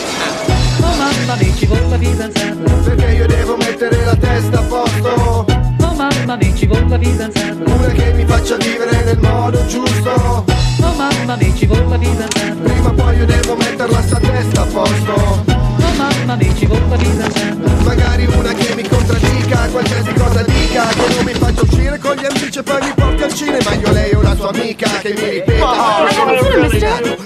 Oh 0.83 0.95
mamma 0.95 1.35
mia 1.39 1.53
ci 1.55 1.65
vuole 1.65 1.87
la 1.87 1.97
fidanzata 1.97 2.73
Perché 2.83 3.11
io 3.13 3.25
devo 3.25 3.57
mettere 3.57 4.05
la 4.05 4.15
testa 4.15 4.59
a 4.59 4.63
posto? 4.63 5.45
Oh 5.81 5.93
mamma 5.95 6.35
mia 6.35 6.53
ci 6.55 6.67
vuole 6.67 6.87
la 6.87 6.99
fidanzata 6.99 7.71
Una 7.71 7.87
che 7.87 8.13
mi 8.13 8.25
faccia 8.25 8.57
vivere 8.57 9.03
nel 9.05 9.19
modo 9.19 9.65
giusto 9.65 10.50
Prima 13.21 13.25
o 13.25 13.25
poi 13.25 13.25
io 13.25 13.25
devo 13.25 13.55
metterla 13.55 14.01
sta 14.01 14.19
testa 14.19 14.61
a 14.61 14.65
posto. 14.65 15.13
Oh 15.13 15.93
mamma 15.95 16.35
mia 16.35 16.53
ci 16.55 16.65
vuole 16.65 16.87
la 16.89 16.97
fidanzata 16.97 17.83
Magari 17.83 18.25
una 18.25 18.53
che 18.53 18.75
mi 18.75 18.87
contraddica 18.87 19.67
Qualsiasi 19.69 20.13
cosa 20.13 20.43
dica 20.43 20.87
Che 20.87 21.13
non 21.15 21.25
mi 21.25 21.33
faccia 21.33 21.61
uscire 21.61 21.99
con 21.99 22.15
gli 22.15 22.25
amici 22.25 22.59
e 22.59 22.63
poi 22.63 22.81
mi 22.81 22.93
porti 22.95 23.23
al 23.23 23.33
cinema. 23.33 23.73
Io 23.73 23.91
lei 23.91 24.09
è 24.11 24.15
una 24.15 24.35
sua 24.35 24.49
amica 24.49 24.89
che 25.01 25.13
mi 25.13 25.29
ripeta. 25.29 25.69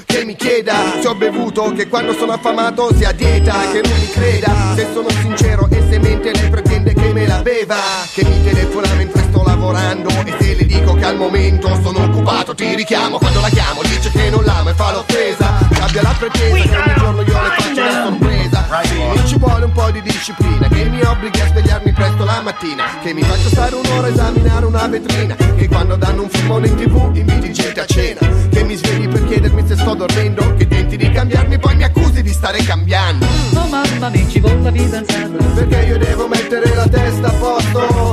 Che 0.05 0.25
mi 0.25 0.35
chieda 0.35 0.75
se 1.01 1.07
ho 1.07 1.15
bevuto 1.15 1.71
Che 1.73 1.87
quando 1.87 2.13
sono 2.13 2.33
affamato 2.33 2.93
sia 2.95 3.09
a 3.09 3.13
dieta 3.13 3.53
Che 3.71 3.81
non 3.81 3.99
mi 3.99 4.09
creda. 4.09 4.73
Se 4.75 4.87
sono 4.93 5.09
sincero 5.09 5.67
e 5.69 5.83
se 5.89 5.99
mente 5.99 6.31
lei 6.33 6.49
pretende 6.49 6.93
che 6.93 7.13
me 7.13 7.27
la 7.27 7.41
beva 7.41 7.77
Che 8.13 8.23
mi 8.23 8.43
telefona 8.43 8.93
mentre 8.95 9.24
lavorando 9.65 10.09
E 10.25 10.35
se 10.39 10.55
le 10.55 10.65
dico 10.65 10.93
che 10.93 11.05
al 11.05 11.17
momento 11.17 11.67
sono 11.81 12.03
occupato 12.03 12.53
Ti 12.53 12.75
richiamo 12.75 13.17
quando 13.17 13.41
la 13.41 13.49
chiamo 13.49 13.81
Dice 13.81 14.11
che 14.11 14.29
non 14.29 14.43
l'amo 14.43 14.69
e 14.69 14.73
fa 14.73 14.91
l'offesa. 14.91 15.67
Che 15.71 15.81
abbia 15.81 16.01
la 16.01 16.15
pretesa 16.17 16.53
che 16.53 16.69
ogni 16.69 16.95
giorno 16.97 17.21
io 17.21 17.41
le 17.41 17.49
faccio 17.57 17.81
una 17.81 18.03
sorpresa. 18.03 18.65
Sì, 18.83 18.97
mi 18.97 19.27
ci 19.27 19.37
vuole 19.37 19.65
un 19.65 19.71
po' 19.71 19.89
di 19.91 20.01
disciplina 20.01 20.67
Che 20.67 20.85
mi 20.85 21.01
obblighi 21.01 21.39
a 21.39 21.47
svegliarmi 21.47 21.93
presto 21.93 22.25
la 22.25 22.41
mattina 22.41 22.83
Che 23.01 23.13
mi 23.13 23.21
faccia 23.21 23.47
stare 23.47 23.75
un'ora 23.75 24.07
a 24.07 24.09
esaminare 24.09 24.65
una 24.65 24.87
vetrina 24.87 25.35
Che 25.35 25.67
quando 25.67 25.95
danno 25.95 26.23
un 26.23 26.29
filmone 26.29 26.67
in 26.67 26.75
tv 26.75 27.11
inviti 27.13 27.53
gente 27.53 27.79
a 27.79 27.85
cena 27.85 28.19
Che 28.49 28.63
mi 28.63 28.75
svegli 28.75 29.07
per 29.07 29.23
chiedermi 29.25 29.65
se 29.67 29.77
sto 29.77 29.93
dormendo 29.93 30.55
Che 30.55 30.67
tenti 30.67 30.97
di 30.97 31.09
cambiarmi 31.09 31.57
poi 31.57 31.75
mi 31.75 31.83
accusi 31.83 32.21
di 32.21 32.31
stare 32.31 32.61
cambiando. 32.63 33.25
Oh 33.53 33.67
mamma 33.67 34.09
mia 34.09 34.27
ci 34.27 34.39
vuole 34.39 34.61
la 34.61 34.71
fidanzata 34.71 35.43
Perché 35.53 35.85
io 35.85 35.97
devo 35.97 36.27
mettere 36.27 36.75
la 36.75 36.87
testa 36.87 37.27
a 37.27 37.31
posto 37.31 38.04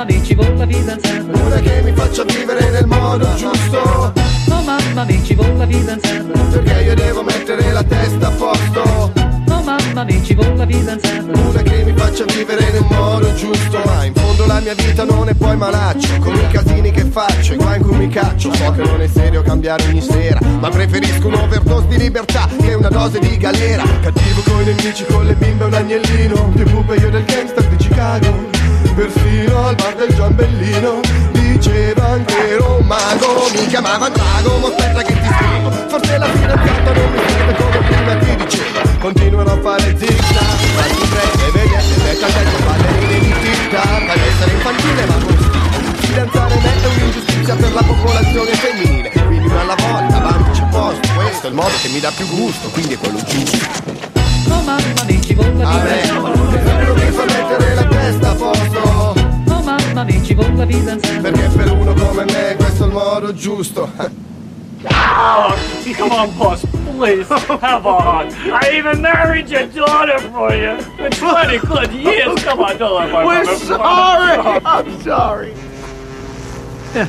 mamma 0.00 0.04
mia 0.04 0.22
ci 0.22 0.34
vuole 0.34 0.56
la 0.56 0.66
fidanzata 0.66 1.44
Una 1.44 1.56
che 1.56 1.82
mi 1.82 1.92
faccia 1.92 2.24
vivere 2.24 2.70
nel 2.70 2.86
modo 2.86 3.34
giusto. 3.34 4.12
Oh 4.48 4.62
mamma 4.62 5.04
mia 5.04 5.22
ci 5.22 5.34
vuole 5.34 5.56
la 5.56 5.66
fidanzata 5.66 6.38
Perché 6.50 6.82
io 6.82 6.94
devo 6.94 7.22
mettere 7.22 7.72
la 7.72 7.82
testa 7.82 8.26
a 8.28 8.30
posto. 8.30 9.12
Oh 9.48 9.62
mamma 9.62 10.04
mia 10.04 10.22
ci 10.22 10.34
vuole 10.34 10.56
la 10.56 10.66
fidanzata 10.66 11.38
Una 11.38 11.62
che 11.62 11.84
mi 11.84 11.92
faccia 11.94 12.24
vivere 12.24 12.70
nel 12.70 12.86
modo 12.88 13.34
giusto. 13.34 13.82
Ma 13.84 14.04
in 14.04 14.14
fondo 14.14 14.46
la 14.46 14.60
mia 14.60 14.74
vita 14.74 15.04
non 15.04 15.28
è 15.28 15.34
poi 15.34 15.56
malaccio. 15.56 16.18
Con 16.18 16.34
i 16.34 16.48
casini 16.50 16.90
che 16.90 17.04
faccio, 17.04 17.52
i 17.52 17.56
guai 17.56 17.76
in 17.76 17.82
cui 17.82 17.96
mi 17.96 18.08
caccio. 18.08 18.54
So 18.54 18.70
che 18.72 18.82
non 18.82 19.02
è 19.02 19.06
serio 19.06 19.42
cambiare 19.42 19.84
ogni 19.86 20.00
sera. 20.00 20.40
Ma 20.60 20.70
preferisco 20.70 21.26
un'overdose 21.26 21.88
di 21.88 21.98
libertà 21.98 22.48
che 22.58 22.72
una 22.72 22.88
dose 22.88 23.18
di 23.18 23.36
galera. 23.36 23.82
Cattivo 24.00 24.40
con 24.46 24.62
i 24.62 24.64
nemici, 24.64 25.04
con 25.04 25.26
le 25.26 25.34
bimbe 25.34 25.64
un 25.64 25.74
agnellino. 25.74 26.52
Più 26.54 26.64
pupe 26.64 26.94
io 26.94 27.10
del 27.10 27.24
gangster 27.24 27.66
di 27.66 27.76
Chicago 27.76 28.59
Perfino 28.94 29.66
al 29.66 29.74
bar 29.76 29.94
del 29.94 30.14
Giambellino 30.14 31.00
Diceva 31.32 32.08
anche 32.08 32.50
ero 32.50 32.78
un 32.80 32.86
mago 32.86 33.48
Mi 33.52 33.66
chiamava 33.66 34.08
Drago, 34.08 34.58
ma 34.58 34.68
aspetta 34.68 35.02
che 35.02 35.14
ti 35.14 35.28
spiego 35.32 35.70
Forse 35.88 36.18
la 36.18 36.26
fidanzata 36.26 36.92
non 36.92 37.10
mi 37.10 37.18
sente 37.26 37.54
come 37.54 37.78
prima 37.86 38.14
ti 38.16 38.36
dicevo 38.36 38.98
Continuano 38.98 39.52
a 39.52 39.60
fare 39.60 39.96
zigzag 39.96 40.58
Fatti 40.76 41.06
prende, 41.08 41.50
vedete, 41.52 42.02
metta 42.02 42.26
a 42.26 42.30
testa 42.30 42.64
ballerine 42.64 43.18
di 43.20 43.34
tic 43.40 43.76
Fai 43.76 44.20
essere 44.28 44.52
infantile 44.52 45.04
ma 45.06 45.14
con 45.14 45.36
stile 45.38 45.96
Fidanzare 46.00 46.54
me 46.56 46.88
un'ingiustizia 46.88 47.54
per 47.54 47.72
la 47.72 47.82
popolazione 47.82 48.54
femminile 48.54 49.10
Quindi 49.10 49.46
una 49.46 49.60
alla 49.60 49.76
volta, 49.76 50.16
avanti 50.16 50.50
c'è 50.58 50.66
posto 50.68 51.08
Questo 51.14 51.46
è 51.46 51.48
il 51.50 51.54
modo 51.54 51.74
che 51.80 51.88
mi 51.88 52.00
dà 52.00 52.10
più 52.10 52.26
gusto, 52.28 52.68
quindi 52.68 52.94
è 52.94 52.98
quello 52.98 53.18
giusto 53.24 54.19
Oh 54.50 54.62
mamma 54.62 55.04
mia 55.06 55.20
ci 55.20 55.34
vuole 55.34 55.54
la 55.54 55.64
Vabbè, 55.64 56.00
fidanzata 56.00 56.34
non 56.34 56.96
mi 56.96 57.24
mettere 57.24 57.74
la 57.74 57.84
testa 57.84 58.30
a 58.30 58.34
posto 58.34 59.14
Oh 59.48 59.62
mamma 59.62 60.04
mia 60.04 60.22
ci 60.22 60.34
vuole 60.34 60.82
la 60.84 60.96
Perché 61.20 61.48
per 61.48 61.70
uno 61.72 61.92
come 61.94 62.24
me 62.24 62.56
questo 62.56 62.84
è 62.84 62.86
il 62.86 62.92
modo 62.92 63.34
giusto 63.34 64.18
Oh, 64.82 65.54
come 65.98 66.14
on, 66.14 66.30
boss, 66.38 66.64
please. 66.96 67.26
Come 67.28 67.86
on. 67.86 68.28
I 68.50 68.70
even 68.78 69.02
married 69.02 69.50
your 69.50 69.66
daughter 69.66 70.18
for 70.32 70.54
you. 70.54 70.78
For 70.96 71.10
20 71.10 71.58
good 71.66 71.92
years. 71.92 72.42
Come 72.44 72.60
on, 72.64 72.78
don't 72.78 72.94
let 72.98 73.10
my 73.12 73.22
We're 73.26 73.44
mother- 73.44 73.56
sorry. 73.58 74.60
I'm 74.64 75.02
sorry. 75.02 75.52
Yeah, 76.94 77.06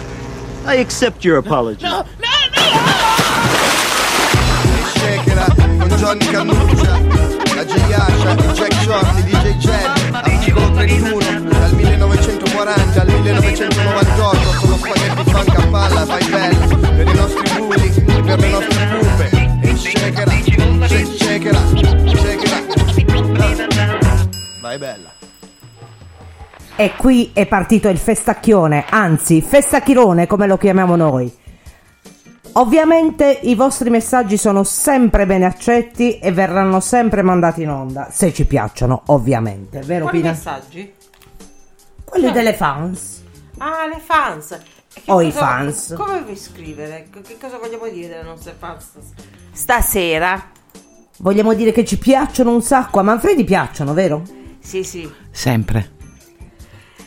I 0.65 0.75
accept 0.82 1.23
your 1.23 1.38
apology. 1.38 1.86
Shakera 4.93 5.45
con 5.56 5.89
Johnny 5.97 6.25
Cannuccia 6.25 7.11
Gigliascia, 7.65 8.32
il 8.32 8.52
Jack 8.54 8.74
Short, 8.82 9.17
il 9.17 9.24
DJ 9.26 9.58
Jen 9.58 10.13
Articolo 10.13 10.71
31 10.71 11.19
Dal 11.50 11.74
1940 11.76 13.02
al 13.02 13.08
1998 13.08 14.38
Sono 14.60 14.78
spaghetti 14.78 15.30
funk 15.30 15.58
a 15.58 15.67
palla, 15.67 16.06
vai 16.06 16.26
bello 16.30 16.78
Per 16.78 17.08
i 17.08 17.13
nostri 17.13 17.50
bulli, 17.56 17.89
per 18.21 18.39
le 18.39 18.50
nostre 18.50 18.88
pupe 18.88 19.30
E 19.62 19.76
shakera, 19.76 20.32
shake- 20.88 21.17
shakera, 21.17 21.60
shakera. 22.06 22.65
Vai 24.62 24.78
bella. 24.78 25.10
E 26.76 26.93
qui 26.97 27.32
è 27.34 27.45
partito 27.45 27.89
il 27.89 27.97
festacchione, 27.97 28.86
anzi 28.89 29.41
festacchirone 29.41 30.26
come 30.28 30.47
lo 30.47 30.58
chiamiamo 30.58 30.95
noi. 30.95 31.32
Ovviamente 32.54 33.40
i 33.44 33.56
vostri 33.56 33.90
messaggi 33.90 34.36
sono 34.38 34.63
sempre 34.63 35.25
ben 35.25 35.44
accetti 35.44 36.19
e 36.19 36.32
verranno 36.34 36.82
sempre 36.82 37.21
mandati 37.21 37.62
in 37.62 37.69
onda, 37.69 38.10
se 38.12 38.34
ci 38.34 38.46
piacciono, 38.46 39.04
ovviamente, 39.08 39.80
vero 39.82 40.04
Quali 40.04 40.19
Pina? 40.19 40.32
messaggi? 40.34 40.94
Quelli 42.04 42.32
delle 42.32 42.54
fans. 42.54 43.23
Ah, 43.60 43.88
le 43.88 44.00
fans. 44.04 44.60
Che 44.94 45.02
O 45.06 45.21
i 45.21 45.28
cosa- 45.32 45.40
fans. 45.40 45.94
Come 45.96 46.21
vuoi 46.23 46.36
scrivere? 46.36 47.08
Che 47.25 47.38
cosa 47.40 47.58
vogliamo 47.58 47.88
dire 47.88 48.10
delle 48.10 48.23
nostre 48.23 48.54
fans? 48.58 48.90
Stasera. 49.54 50.50
Vogliamo 51.19 51.54
dire 51.54 51.71
che 51.71 51.86
ci 51.86 51.98
piacciono 51.98 52.52
un 52.54 52.62
sacco, 52.62 53.00
a 53.00 53.04
Manfredi 53.04 53.46
piacciono, 53.46 53.94
vero? 53.94 54.23
Sì, 54.60 54.84
sì. 54.84 55.10
Sempre. 55.30 55.92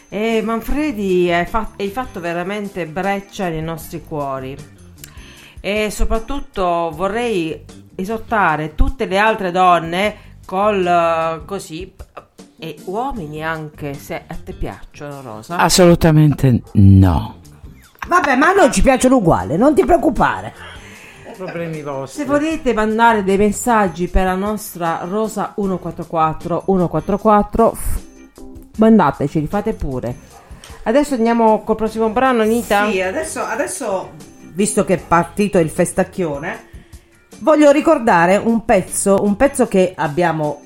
E 0.08 0.40
Manfredi 0.42 1.30
hai 1.30 1.44
fatto 1.90 2.20
veramente 2.20 2.86
breccia 2.86 3.48
nei 3.48 3.60
nostri 3.62 4.02
cuori. 4.02 4.56
E 5.66 5.90
soprattutto 5.90 6.92
vorrei 6.94 7.64
esortare 7.94 8.74
tutte 8.74 9.06
le 9.06 9.16
altre 9.16 9.50
donne 9.50 10.14
col 10.44 10.86
eh, 10.86 11.40
così 11.46 11.90
e 12.58 12.76
uomini 12.84 13.42
anche 13.42 13.94
se 13.94 14.24
a 14.26 14.36
te 14.44 14.52
piacciono 14.52 15.22
Rosa. 15.22 15.56
Assolutamente 15.56 16.60
no. 16.72 17.36
Vabbè, 18.06 18.36
ma 18.36 18.48
a 18.48 18.52
noi 18.52 18.72
ci 18.72 18.82
piacciono 18.82 19.16
uguali, 19.16 19.56
non 19.56 19.74
ti 19.74 19.86
preoccupare. 19.86 20.52
Problemi 21.34 21.80
vostri. 21.80 22.20
Se 22.20 22.28
volete 22.28 22.74
mandare 22.74 23.24
dei 23.24 23.38
messaggi 23.38 24.06
per 24.08 24.26
la 24.26 24.34
nostra 24.34 25.00
Rosa 25.08 25.54
144 25.56 26.64
144 26.66 27.72
f- 27.72 28.02
mandateceli, 28.76 29.46
fate 29.46 29.72
pure. 29.72 30.14
Adesso 30.82 31.14
andiamo 31.14 31.62
col 31.62 31.76
prossimo 31.76 32.10
brano, 32.10 32.42
Anita. 32.42 32.90
Sì, 32.90 33.00
adesso, 33.00 33.40
adesso, 33.40 34.10
visto 34.54 34.84
che 34.84 34.94
è 34.94 34.98
partito 34.98 35.58
il 35.58 35.70
festacchione, 35.70 36.68
voglio 37.40 37.70
ricordare 37.70 38.36
un 38.36 38.64
pezzo, 38.64 39.18
un 39.22 39.36
pezzo 39.36 39.66
che 39.66 39.92
abbiamo, 39.96 40.62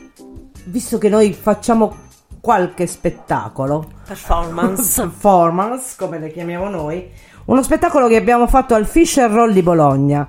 visto 0.64 0.98
che 0.98 1.08
noi 1.08 1.32
facciamo 1.32 2.06
qualche 2.40 2.86
spettacolo, 2.86 3.86
Performance. 4.06 5.00
performance, 5.02 5.94
come 5.96 6.18
le 6.18 6.30
chiamiamo 6.30 6.68
noi, 6.68 7.10
uno 7.46 7.62
spettacolo 7.62 8.08
che 8.08 8.16
abbiamo 8.16 8.46
fatto 8.46 8.74
al 8.74 8.86
Fisher 8.86 9.30
Roll 9.30 9.52
di 9.52 9.62
Bologna 9.62 10.26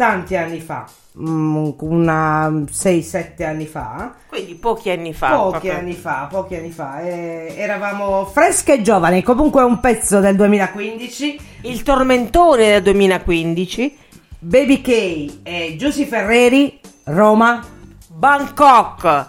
tanti 0.00 0.34
anni 0.34 0.60
fa, 0.60 0.88
una 1.22 2.48
6-7 2.48 3.44
anni 3.44 3.66
fa. 3.66 4.14
Quindi 4.26 4.54
pochi 4.54 4.90
anni 4.90 5.12
fa. 5.12 5.30
Pochi 5.36 5.50
proprio. 5.50 5.72
anni 5.74 5.94
fa, 5.94 6.26
pochi 6.30 6.54
anni 6.54 6.70
fa. 6.70 7.00
eh, 7.02 7.54
eravamo 7.56 8.24
fresche 8.26 8.74
e 8.74 8.82
giovani. 8.82 9.22
Comunque 9.22 9.60
è 9.62 9.64
un 9.64 9.80
pezzo 9.80 10.20
del 10.20 10.36
2015. 10.36 11.40
Il 11.62 11.82
tormentone 11.82 12.68
del 12.70 12.82
2015. 12.82 13.96
Baby 14.38 14.80
K 14.80 15.40
e 15.42 15.76
Giusy 15.78 16.04
Ferreri, 16.06 16.80
Roma. 17.04 17.62
Bangkok. 18.08 19.28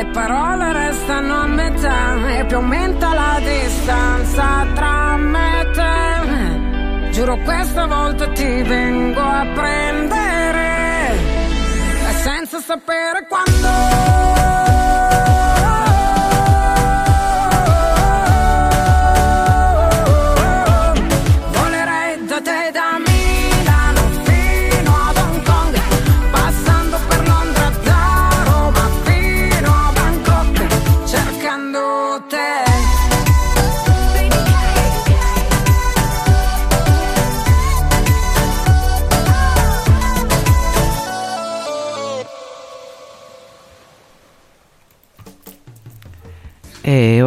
le 0.00 0.06
parole 0.12 0.72
restano 0.72 1.42
a 1.42 1.46
metà 1.46 2.38
e 2.38 2.44
più 2.46 2.56
aumenta 2.56 3.12
la 3.12 3.38
distanza 3.40 4.66
tra 4.74 5.16
me 5.16 5.60
e 5.60 5.70
te. 5.72 7.10
Giuro 7.10 7.36
questa 7.38 7.86
volta 7.86 8.26
ti 8.28 8.62
vengo 8.62 9.20
a 9.20 9.46
prendere 9.54 11.18
senza 12.22 12.60
sapere 12.60 13.26
quando. 13.28 14.29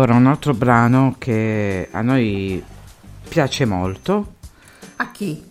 E 0.04 0.06
ora 0.06 0.16
un 0.16 0.28
altro 0.28 0.54
brano 0.54 1.16
che 1.18 1.88
a 1.89 2.01
noi 2.01 2.62
piace 3.30 3.64
molto. 3.64 4.34
A 4.97 5.12
chi? 5.12 5.41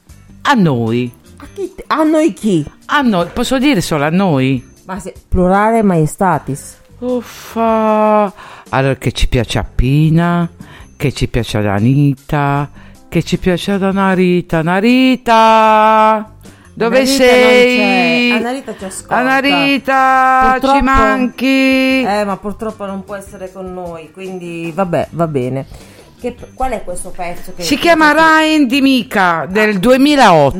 A 0.43 0.53
noi. 0.53 1.11
A, 1.39 1.47
chi 1.55 1.73
a 1.87 2.03
noi 2.03 2.35
chi? 2.35 2.63
A 2.85 3.01
noi, 3.01 3.29
posso 3.33 3.59
dire 3.59 3.81
solo 3.81 4.05
a 4.05 4.11
noi? 4.11 4.63
Ma 4.85 4.99
se, 4.99 5.15
plurale 5.27 5.83
maestatis. 5.83 6.77
Uffa. 6.99 8.31
Allora 8.69 8.97
che 8.97 9.13
ci 9.13 9.27
piace 9.27 9.59
a 9.59 9.65
Pina, 9.65 10.47
che 10.99 11.13
ci 11.13 11.29
piace 11.29 11.57
ad 11.57 11.67
Anita, 11.67 12.69
che 13.09 13.23
ci 13.23 13.39
piace 13.39 13.73
ad 13.73 13.83
Anarita. 13.83 14.61
Narita! 14.61 16.31
Dove 16.75 17.01
Anarita 17.01 17.17
sei? 17.25 18.31
Anarita 18.33 18.75
ci 18.79 18.85
ascolta. 18.85 19.17
Anarita, 19.17 20.49
Purtroppo- 20.53 20.77
ci 20.79 20.83
manchi. 20.83 22.03
Eh, 22.03 22.25
ma 22.25 22.37
purtroppo 22.37 22.87
non 22.87 23.05
può 23.05 23.15
essere 23.15 23.53
con 23.53 23.73
noi, 23.73 24.11
quindi 24.11 24.73
vabbè, 24.75 25.09
va 25.11 25.27
bene. 25.27 25.67
Che- 26.19 26.37
qual 26.55 26.71
è 26.71 26.85
questo 26.85 27.11
pezzo? 27.11 27.53
Si 27.57 27.77
chiama 27.77 28.13
Ryan 28.13 28.69
di 28.69 28.81
Mica 28.81 29.45
del 29.51 29.81
2008. 29.81 30.57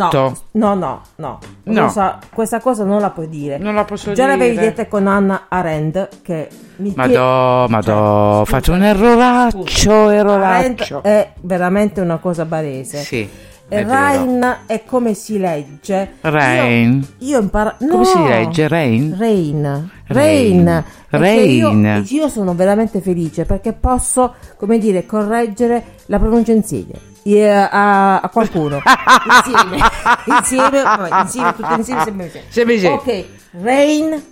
No, 0.53 0.75
no, 0.75 0.75
no. 0.75 1.03
No. 1.17 1.39
Non 1.65 1.89
sa- 1.91 2.19
questa 2.35 2.59
cosa 2.61 2.83
non 2.85 3.01
la 3.01 3.11
puoi 3.11 3.29
dire. 3.29 3.59
Non 3.59 3.75
la 3.77 3.85
posso 3.85 4.13
Già 4.13 4.25
dire. 4.25 4.37
l'avevi 4.37 4.57
detta 4.57 4.89
con 4.89 5.07
Anna 5.07 5.45
Arend 5.49 6.09
che 6.23 6.49
mi 6.77 6.93
Madò, 6.97 7.69
madò, 7.69 8.41
ho 8.41 8.45
fatto 8.45 8.73
un 8.73 8.83
erroraccio, 8.83 10.11
erroraccio. 10.11 10.97
Arend 10.99 11.01
è 11.03 11.33
veramente 11.43 12.01
una 12.01 12.17
cosa 12.17 12.45
barese. 12.45 12.99
Sì, 12.99 13.29
Vero. 13.77 13.89
Rain 13.89 14.57
è 14.67 14.85
come 14.85 15.15
si 15.15 15.39
legge. 15.39 16.15
Rain. 16.21 17.07
Io, 17.19 17.29
io 17.29 17.41
imparo. 17.41 17.75
Come 17.79 17.93
no. 17.95 18.05
si 18.05 18.23
legge? 18.23 18.69
Rain? 18.69 19.17
Rain. 19.19 19.91
Rain. 20.07 20.85
Rain. 21.09 21.41
Che 21.47 21.51
Io, 21.53 21.69
Rain. 21.69 22.05
io 22.09 22.29
sono 22.29 22.55
veramente 22.55 23.01
felice 23.01 23.45
perché 23.45 23.73
posso, 23.73 24.35
come 24.57 24.79
dire, 24.79 25.07
correggere 25.07 25.85
la 26.07 26.19
pronuncia 26.19 26.53
insieme. 26.53 26.93
eh, 27.25 27.49
A, 27.49 28.21
a 28.21 28.29
qualcuno 28.31 28.81
insieme 28.83 29.79
insieme 30.27 30.83
vabbè, 30.83 31.21
insieme 31.23 31.55
tutti 31.55 31.73
insieme 31.77 32.03
sempre 32.05 32.25
insieme. 32.25 32.73
Insieme. 32.75 32.95
ok 32.97 33.25
Rain 33.63 34.23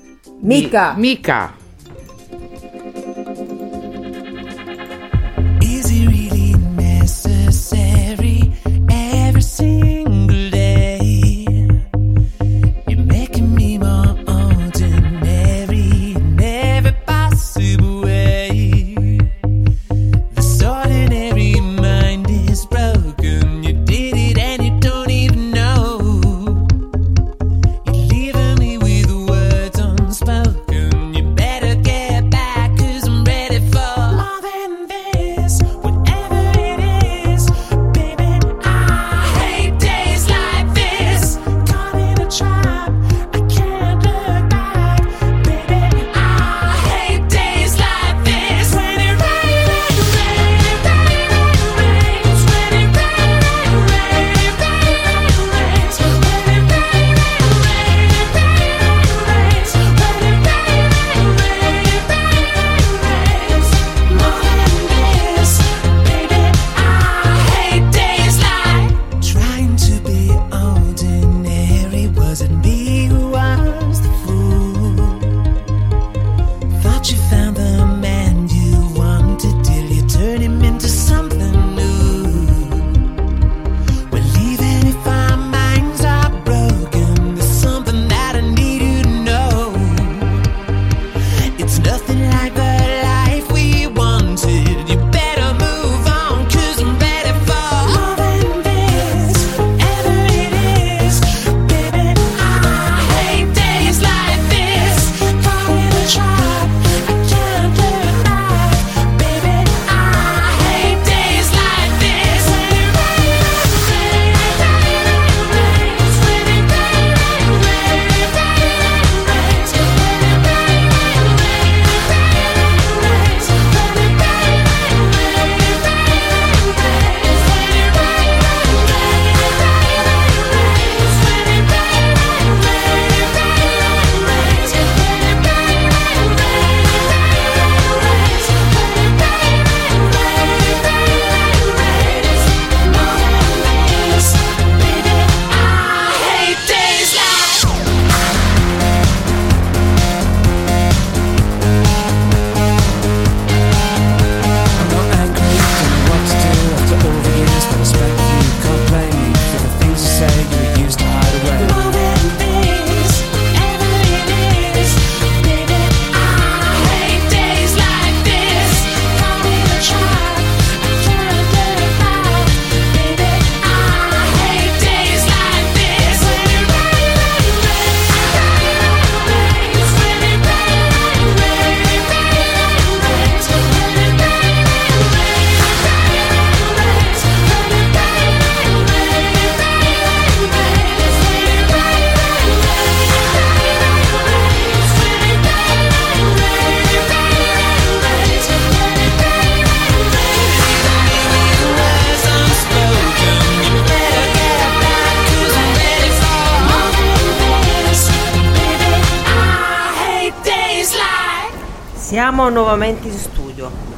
Mica 0.40 0.94
Mica 0.96 1.52
Is 5.62 5.90
it 5.90 6.08
really 6.08 6.54
necessary 6.76 8.39
every 9.40 9.48
single 9.48 10.39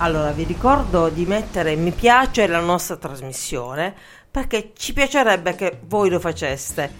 Allora, 0.02 0.32
vi 0.32 0.42
ricordo 0.42 1.10
di 1.10 1.24
mettere 1.26 1.76
mi 1.76 1.92
piace 1.92 2.42
alla 2.42 2.58
nostra 2.58 2.96
trasmissione 2.96 3.94
perché 4.28 4.72
ci 4.76 4.92
piacerebbe 4.92 5.54
che 5.54 5.78
voi 5.84 6.10
lo 6.10 6.18
faceste. 6.18 6.90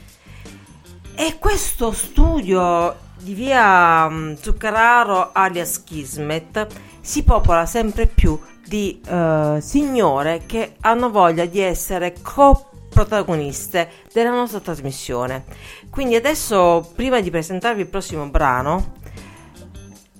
E 1.16 1.36
questo 1.40 1.90
studio 1.90 2.94
di 3.18 3.34
via 3.34 4.08
mm, 4.08 4.34
Zuccararo 4.34 5.30
alias 5.32 5.82
Kismet 5.82 6.68
si 7.00 7.24
popola 7.24 7.66
sempre 7.66 8.06
più 8.06 8.38
di 8.64 9.00
eh, 9.04 9.58
signore 9.60 10.44
che 10.46 10.76
hanno 10.82 11.10
voglia 11.10 11.44
di 11.44 11.58
essere 11.58 12.14
coprotagoniste 12.22 13.90
della 14.12 14.30
nostra 14.30 14.60
trasmissione. 14.60 15.42
Quindi 15.90 16.14
adesso, 16.14 16.88
prima 16.94 17.20
di 17.20 17.30
presentarvi 17.30 17.80
il 17.80 17.88
prossimo 17.88 18.28
brano, 18.28 18.92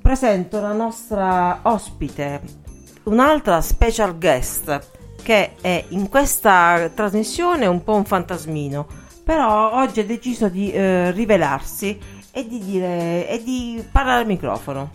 presento 0.03 0.61
la 0.61 0.73
nostra 0.73 1.61
ospite, 1.63 2.62
un'altra 3.05 3.61
special 3.61 4.17
guest 4.19 4.81
che 5.23 5.55
è 5.61 5.85
in 5.89 6.09
questa 6.09 6.91
trasmissione 6.95 7.67
un 7.67 7.83
po' 7.85 7.95
un 7.95 8.05
fantasmino, 8.05 8.87
però 9.23 9.73
oggi 9.75 10.01
ha 10.01 10.05
deciso 10.05 10.49
di 10.49 10.73
eh, 10.73 11.13
rivelarsi 11.13 11.99
e 12.31 12.47
di 12.47 12.59
dire 12.59 13.29
e 13.29 13.43
di 13.43 13.83
parlare 13.91 14.21
al 14.21 14.27
microfono. 14.27 14.91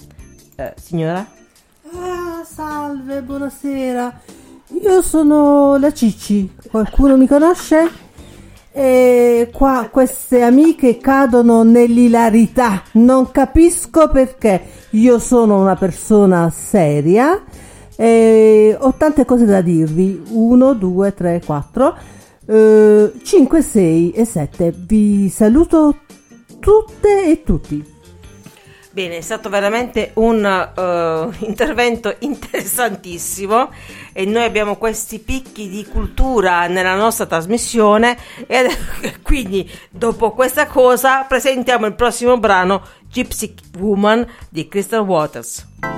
Eh, 0.56 0.74
signora? 0.76 1.26
Ah, 1.94 2.44
salve, 2.44 3.22
buonasera. 3.22 4.22
Io 4.82 5.02
sono 5.02 5.78
la 5.78 5.94
Cicci, 5.94 6.56
qualcuno 6.70 7.16
mi 7.16 7.26
conosce? 7.26 8.06
E 8.74 9.50
qua 9.54 9.88
queste 9.90 10.42
amiche 10.42 10.98
cadono 10.98 11.64
nell'ilarità, 11.64 12.84
non 12.94 13.32
capisco 13.32 14.10
perché. 14.10 14.76
Io 14.92 15.20
sono 15.20 15.60
una 15.62 15.76
persona 15.76 16.50
seria 16.50 17.42
e 17.98 18.78
ho 18.80 18.94
tante 18.94 19.26
cose 19.26 19.46
da 19.46 19.62
dirvi. 19.62 20.24
1, 20.30 20.74
2, 20.74 21.14
3, 21.14 21.42
4, 21.44 21.98
5, 22.48 23.62
6 23.62 24.12
e 24.12 24.26
7. 24.26 24.74
Vi 24.78 25.28
saluto 25.30 25.96
tutte 26.60 27.26
e 27.26 27.44
tutti. 27.44 27.96
Bene, 28.98 29.18
è 29.18 29.22
stato 29.22 29.50
veramente 29.50 30.10
un 30.16 30.44
eh, 30.44 31.46
intervento 31.46 32.16
interessantissimo 32.18 33.70
e 34.12 34.26
noi 34.26 34.44
abbiamo 34.44 34.76
questi 34.76 35.20
picchi 35.20 35.70
di 35.70 35.86
cultura 35.86 36.66
nella 36.66 36.96
nostra 36.96 37.28
trasmissione 37.28 38.18
e 38.48 38.68
quindi 39.22 39.70
dopo 39.92 40.32
questa 40.32 40.66
cosa 40.66 41.26
presentiamo 41.26 41.86
il 41.86 41.94
prossimo 41.94 42.40
brano 42.40 42.82
Gypsy 43.08 43.54
Woman 43.78 44.26
di 44.50 44.68
Crystal 44.68 45.02
Waters. 45.02 45.97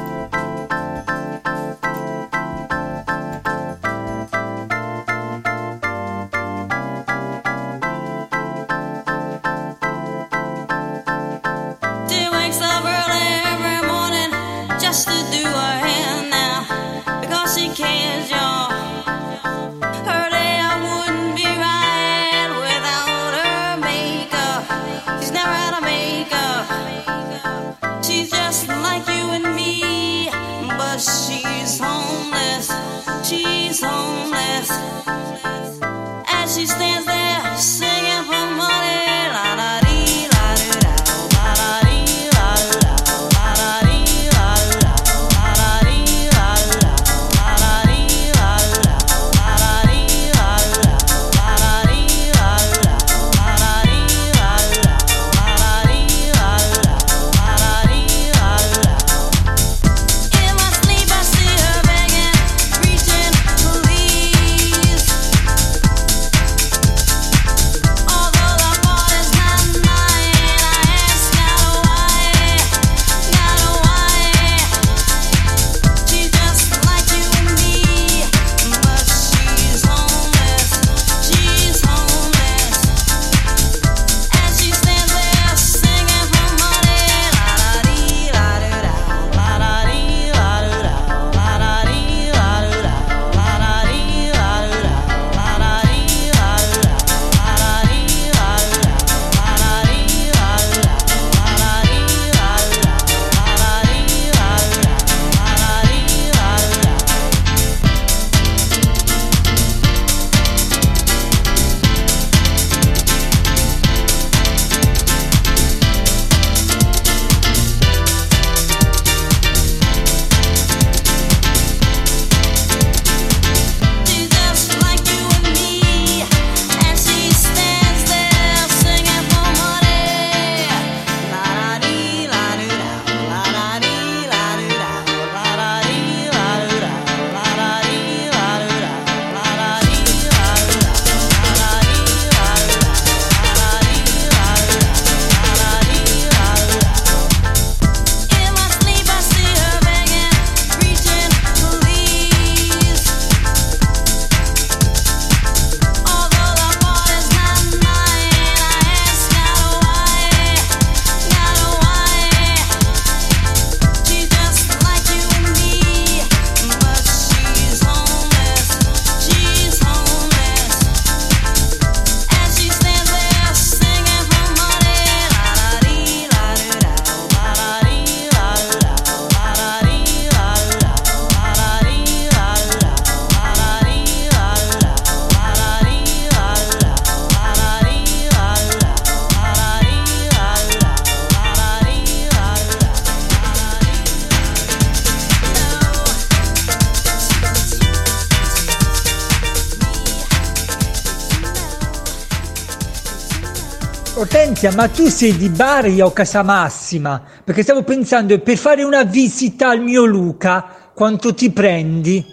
Ortensia, 204.62 204.84
ma 204.84 204.90
tu 204.90 205.08
sei 205.08 205.38
di 205.38 205.48
Bari 205.48 206.02
o 206.02 206.12
Casamassima? 206.12 207.22
Perché 207.46 207.64
stavo 207.64 207.82
pensando, 207.84 208.38
per 208.40 208.58
fare 208.58 208.84
una 208.84 209.04
visita 209.04 209.70
al 209.70 209.80
mio 209.80 210.04
Luca, 210.04 210.92
quanto 210.94 211.34
ti 211.34 211.50
prendi? 211.50 212.26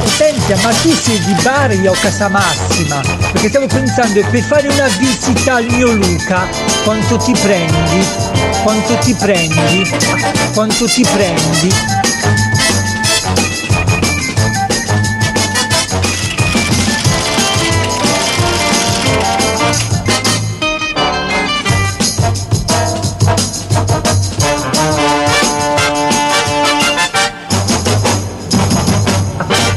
Ortensia, 0.00 0.56
ma 0.62 0.70
tu 0.72 0.90
sei 0.90 1.18
di 1.18 1.34
Bari 1.42 1.86
o 1.86 1.92
Casamassima? 1.92 3.02
Perché 3.30 3.50
stavo 3.50 3.66
pensando, 3.66 4.20
per 4.30 4.40
fare 4.40 4.68
una 4.68 4.88
visita 4.98 5.56
al 5.56 5.66
mio 5.66 5.92
Luca, 5.92 6.48
quanto 6.82 7.18
ti 7.18 7.32
prendi? 7.42 8.06
Quanto 8.62 8.94
ti 9.02 9.12
prendi? 9.12 9.90
Quanto 10.54 10.86
ti 10.86 11.06
prendi? 11.12 12.03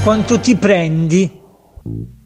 Quanto 0.08 0.40
ti 0.40 0.56
prendi? 0.56 1.30
Can't 1.84 2.18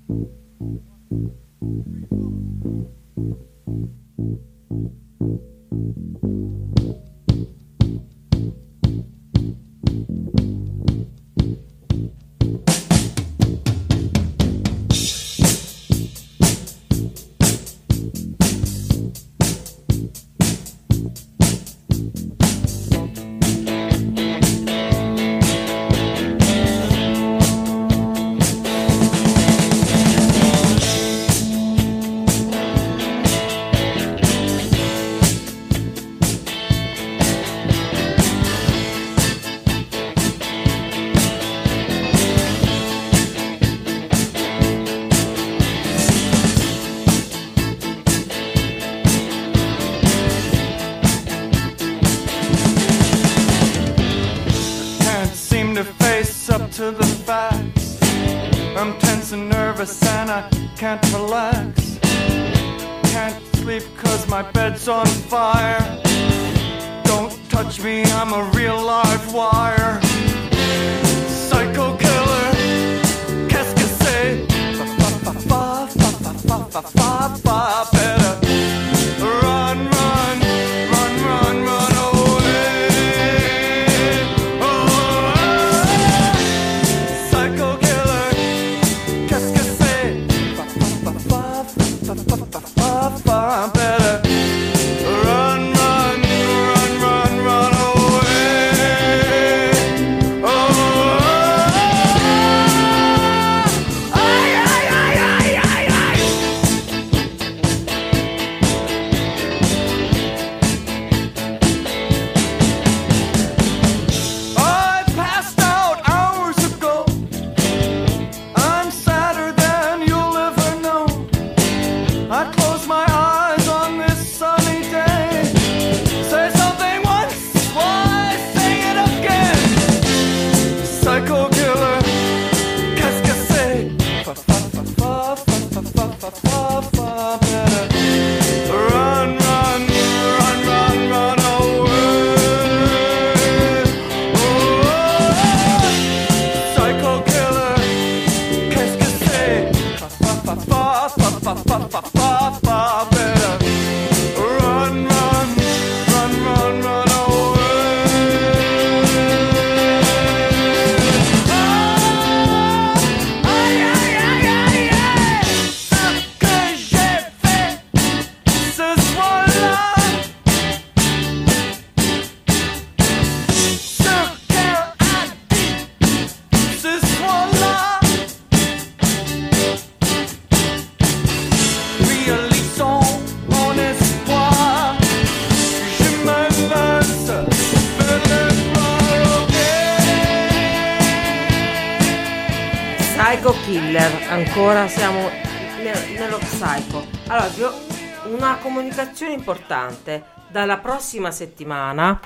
Dalla 200.51 200.79
prossima 200.79 201.31
settimana 201.31 202.19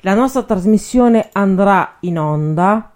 la 0.00 0.12
nostra 0.12 0.42
trasmissione 0.42 1.30
andrà 1.32 1.96
in 2.00 2.18
onda 2.18 2.92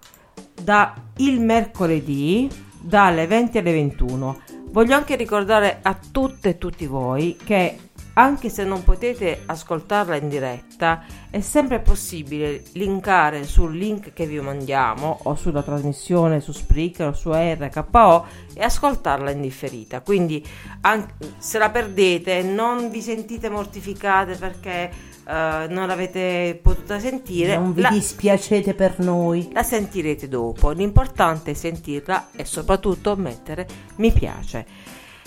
da 0.61 0.93
il 1.17 1.41
mercoledì 1.41 2.47
dalle 2.79 3.25
20 3.25 3.57
alle 3.57 3.71
21. 3.71 4.41
Voglio 4.69 4.95
anche 4.95 5.15
ricordare 5.15 5.79
a 5.81 5.97
tutte 6.11 6.49
e 6.49 6.57
tutti 6.59 6.85
voi 6.85 7.35
che 7.43 7.79
anche 8.17 8.49
se 8.49 8.63
non 8.63 8.83
potete 8.83 9.43
ascoltarla 9.45 10.15
in 10.15 10.29
diretta, 10.29 11.03
è 11.29 11.41
sempre 11.41 11.79
possibile 11.79 12.63
linkare 12.73 13.43
sul 13.43 13.75
link 13.77 14.13
che 14.13 14.25
vi 14.25 14.39
mandiamo 14.39 15.19
o 15.23 15.35
sulla 15.35 15.61
trasmissione 15.61 16.39
su 16.39 16.51
Spreaker 16.51 17.07
o 17.07 17.13
su 17.13 17.31
RKO 17.33 18.25
e 18.53 18.63
ascoltarla 18.63 19.31
in 19.31 19.41
differita. 19.41 19.99
Quindi 20.01 20.45
an- 20.81 21.05
se 21.37 21.57
la 21.57 21.69
perdete 21.69 22.41
non 22.41 22.89
vi 22.89 23.01
sentite 23.01 23.49
mortificate 23.49 24.35
perché 24.35 24.89
eh, 25.27 25.67
non 25.69 25.87
l'avete 25.87 26.57
potuta 26.61 26.99
sentire. 26.99 27.57
Non 27.57 27.73
vi 27.73 27.81
la- 27.81 27.89
dispiacete 27.89 28.73
per 28.75 28.99
noi. 28.99 29.49
la 29.51 29.63
sentirete 29.63 30.27
dopo. 30.29 30.69
L'importante 30.71 31.51
è 31.51 31.53
sentirla 31.53 32.29
e 32.35 32.45
soprattutto 32.45 33.15
mettere 33.17 33.67
mi 33.97 34.11
piace. 34.11 34.65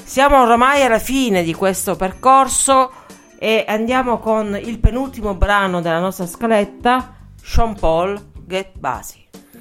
Siamo 0.08 0.40
oramai 0.40 0.82
alla 0.82 0.98
fine 0.98 1.42
di 1.42 1.52
questo 1.52 1.94
percorso 1.94 2.90
e 3.38 3.62
andiamo 3.68 4.18
con 4.18 4.58
il 4.58 4.78
penultimo 4.78 5.34
brano 5.34 5.82
della 5.82 6.00
nostra 6.00 6.26
scaletta, 6.26 7.14
Sean 7.42 7.74
Paul, 7.78 8.18
Get 8.46 8.78
Basi. 8.78 9.22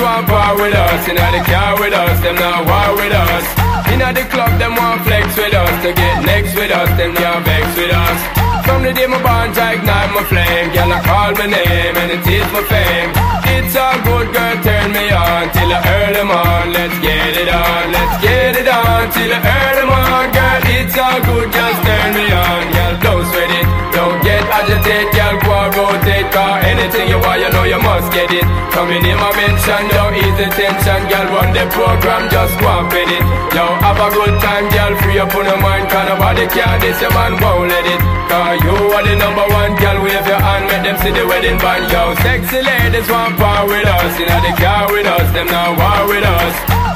want 0.00 0.26
part 0.26 0.56
with 0.58 0.74
us. 0.74 1.08
Inna 1.08 1.26
the 1.32 1.42
car 1.44 1.78
with 1.80 1.92
us, 1.92 2.20
them 2.20 2.36
not 2.36 2.66
war 2.66 2.96
with 2.96 3.12
us. 3.12 3.44
Inna 3.92 4.12
the 4.12 4.24
club, 4.32 4.52
them 4.58 4.74
want 4.76 5.02
flex 5.04 5.36
with 5.36 5.54
us. 5.54 5.74
To 5.84 5.90
get 5.92 6.24
next 6.24 6.54
with 6.54 6.70
us, 6.70 6.90
them 6.98 7.14
can't 7.14 7.44
vex 7.44 7.64
with 7.76 7.92
us. 7.92 8.18
From 8.66 8.82
the 8.82 8.92
day 8.92 9.06
my 9.06 9.22
bond, 9.22 9.54
I 9.56 9.78
ignite 9.78 10.10
my 10.10 10.24
flame. 10.26 10.74
Girl, 10.74 10.90
I 10.90 10.98
call 11.06 11.32
my 11.38 11.46
name 11.46 11.94
and 11.96 12.10
it 12.10 12.26
is 12.26 12.48
my 12.50 12.62
fame. 12.66 13.10
It's 13.56 13.74
all 13.78 13.94
good, 14.02 14.26
girl, 14.34 14.56
turn 14.66 14.90
me 14.90 15.06
on 15.14 15.44
till 15.54 15.70
I 15.70 15.78
earn 15.86 16.12
them 16.18 16.30
on. 16.34 16.74
Let's 16.74 16.98
get 16.98 17.34
it 17.38 17.48
on, 17.48 17.82
let's 17.94 18.16
get 18.20 18.58
it 18.58 18.68
on 18.68 19.06
till 19.14 19.32
I 19.32 19.38
earn 19.38 19.74
them 19.80 19.90
on. 19.90 20.24
Girl, 20.34 20.60
it's 20.76 20.96
all 20.98 21.20
good, 21.30 21.48
just 21.54 21.78
turn 21.86 22.10
me 22.18 22.26
on. 22.34 22.62
Girl, 22.74 22.94
don't 23.06 23.24
sweat 23.30 23.50
it, 23.54 23.66
don't 23.94 24.18
get 24.26 24.42
agitated. 24.50 25.14
Girl, 25.14 25.36
go 25.70 25.86
and 25.94 26.05
rotate, 26.26 26.32
cause 26.34 26.64
anything 26.64 27.08
you 27.08 27.18
want, 27.18 27.40
you 27.40 27.50
know 27.50 27.64
you 27.64 27.78
must 27.78 28.12
get 28.12 28.30
it. 28.30 28.44
Coming 28.72 29.04
in 29.04 29.16
my 29.16 29.30
mention, 29.36 29.88
don't 29.90 30.14
ease 30.14 30.36
the 30.36 30.48
tension. 30.50 31.00
Girl, 31.08 31.26
run 31.32 31.52
the 31.52 31.64
program, 31.70 32.28
just 32.30 32.58
go 32.60 32.68
and 32.68 32.90
fit 32.90 33.08
it. 33.08 33.22
Yo, 33.54 33.64
have 33.80 33.98
a 33.98 34.08
good 34.12 34.34
time, 34.40 34.68
girl, 34.68 34.92
free 35.02 35.18
up 35.18 35.34
on 35.34 35.46
your 35.46 35.60
mind. 35.60 35.88
Cause 35.88 36.08
nobody 36.08 36.46
can 36.48 36.80
this, 36.80 37.00
your 37.00 37.12
man 37.12 37.40
won't 37.40 37.68
let 37.68 37.86
it. 37.86 38.00
Cause 38.28 38.60
you 38.62 38.74
are 38.92 39.04
the 39.04 39.14
number 39.16 39.46
one, 39.48 39.76
girl, 39.76 40.02
wave 40.02 40.26
your 40.26 40.40
hand, 40.40 40.66
make 40.66 40.82
them 40.82 40.96
see 41.00 41.12
the 41.12 41.24
wedding 41.26 41.58
band. 41.58 41.90
Yo, 41.90 42.14
sexy 42.22 42.60
ladies 42.62 43.08
want 43.08 43.36
part 43.38 43.68
with 43.68 43.86
us. 43.86 44.12
Inna 44.18 44.38
the 44.42 44.52
car 44.58 44.90
with 44.90 45.06
us, 45.06 45.28
them 45.32 45.46
not 45.46 45.78
war 45.78 46.08
with 46.10 46.24
us. 46.24 46.54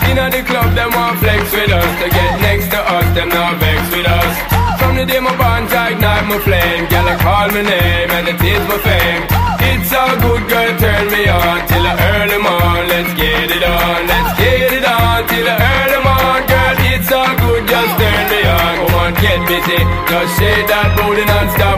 Inna 0.09 0.29
the 0.31 0.43
club, 0.43 0.75
them 0.75 0.91
want 0.93 1.19
flex 1.21 1.49
with 1.53 1.71
us. 1.71 1.91
To 2.03 2.07
get 2.11 2.41
next 2.41 2.69
to 2.71 2.81
us, 2.81 3.07
them 3.15 3.29
not 3.29 3.59
vex 3.61 3.79
with 3.95 4.07
us. 4.07 4.60
From 4.81 4.97
the 4.97 5.05
day 5.05 5.21
my 5.21 5.37
bond, 5.37 5.69
ignite 5.69 6.27
my 6.27 6.39
flame. 6.41 6.89
Girl, 6.89 7.07
I 7.13 7.17
call 7.21 7.49
my 7.53 7.63
name 7.63 8.11
and 8.17 8.27
it 8.33 8.41
is 8.41 8.65
my 8.65 8.79
fame. 8.81 9.23
It's 9.71 9.93
all 9.93 10.17
good, 10.25 10.43
girl, 10.49 10.73
turn 10.81 11.05
me 11.13 11.29
on 11.29 11.59
till 11.69 11.85
I 11.85 11.95
earn 12.11 12.29
them 12.33 12.47
on. 12.49 12.89
Let's 12.89 13.13
get 13.13 13.49
it 13.53 13.63
on, 13.63 14.01
let's 14.09 14.33
get 14.41 14.73
it 14.73 14.87
on 14.89 15.21
till 15.29 15.47
I 15.47 15.57
earn 15.61 15.89
them 15.95 16.07
on. 16.09 16.41
Girl, 16.49 16.77
it's 16.97 17.13
all 17.13 17.35
good, 17.45 17.63
just 17.69 17.93
turn 18.01 18.25
me 18.33 18.41
on. 18.49 18.75
Come 18.81 18.97
on, 19.05 19.13
get 19.21 19.41
busy. 19.45 19.81
Just 20.09 20.33
shake 20.41 20.67
that 20.73 20.89
booty 20.97 21.25
non-stop 21.29 21.70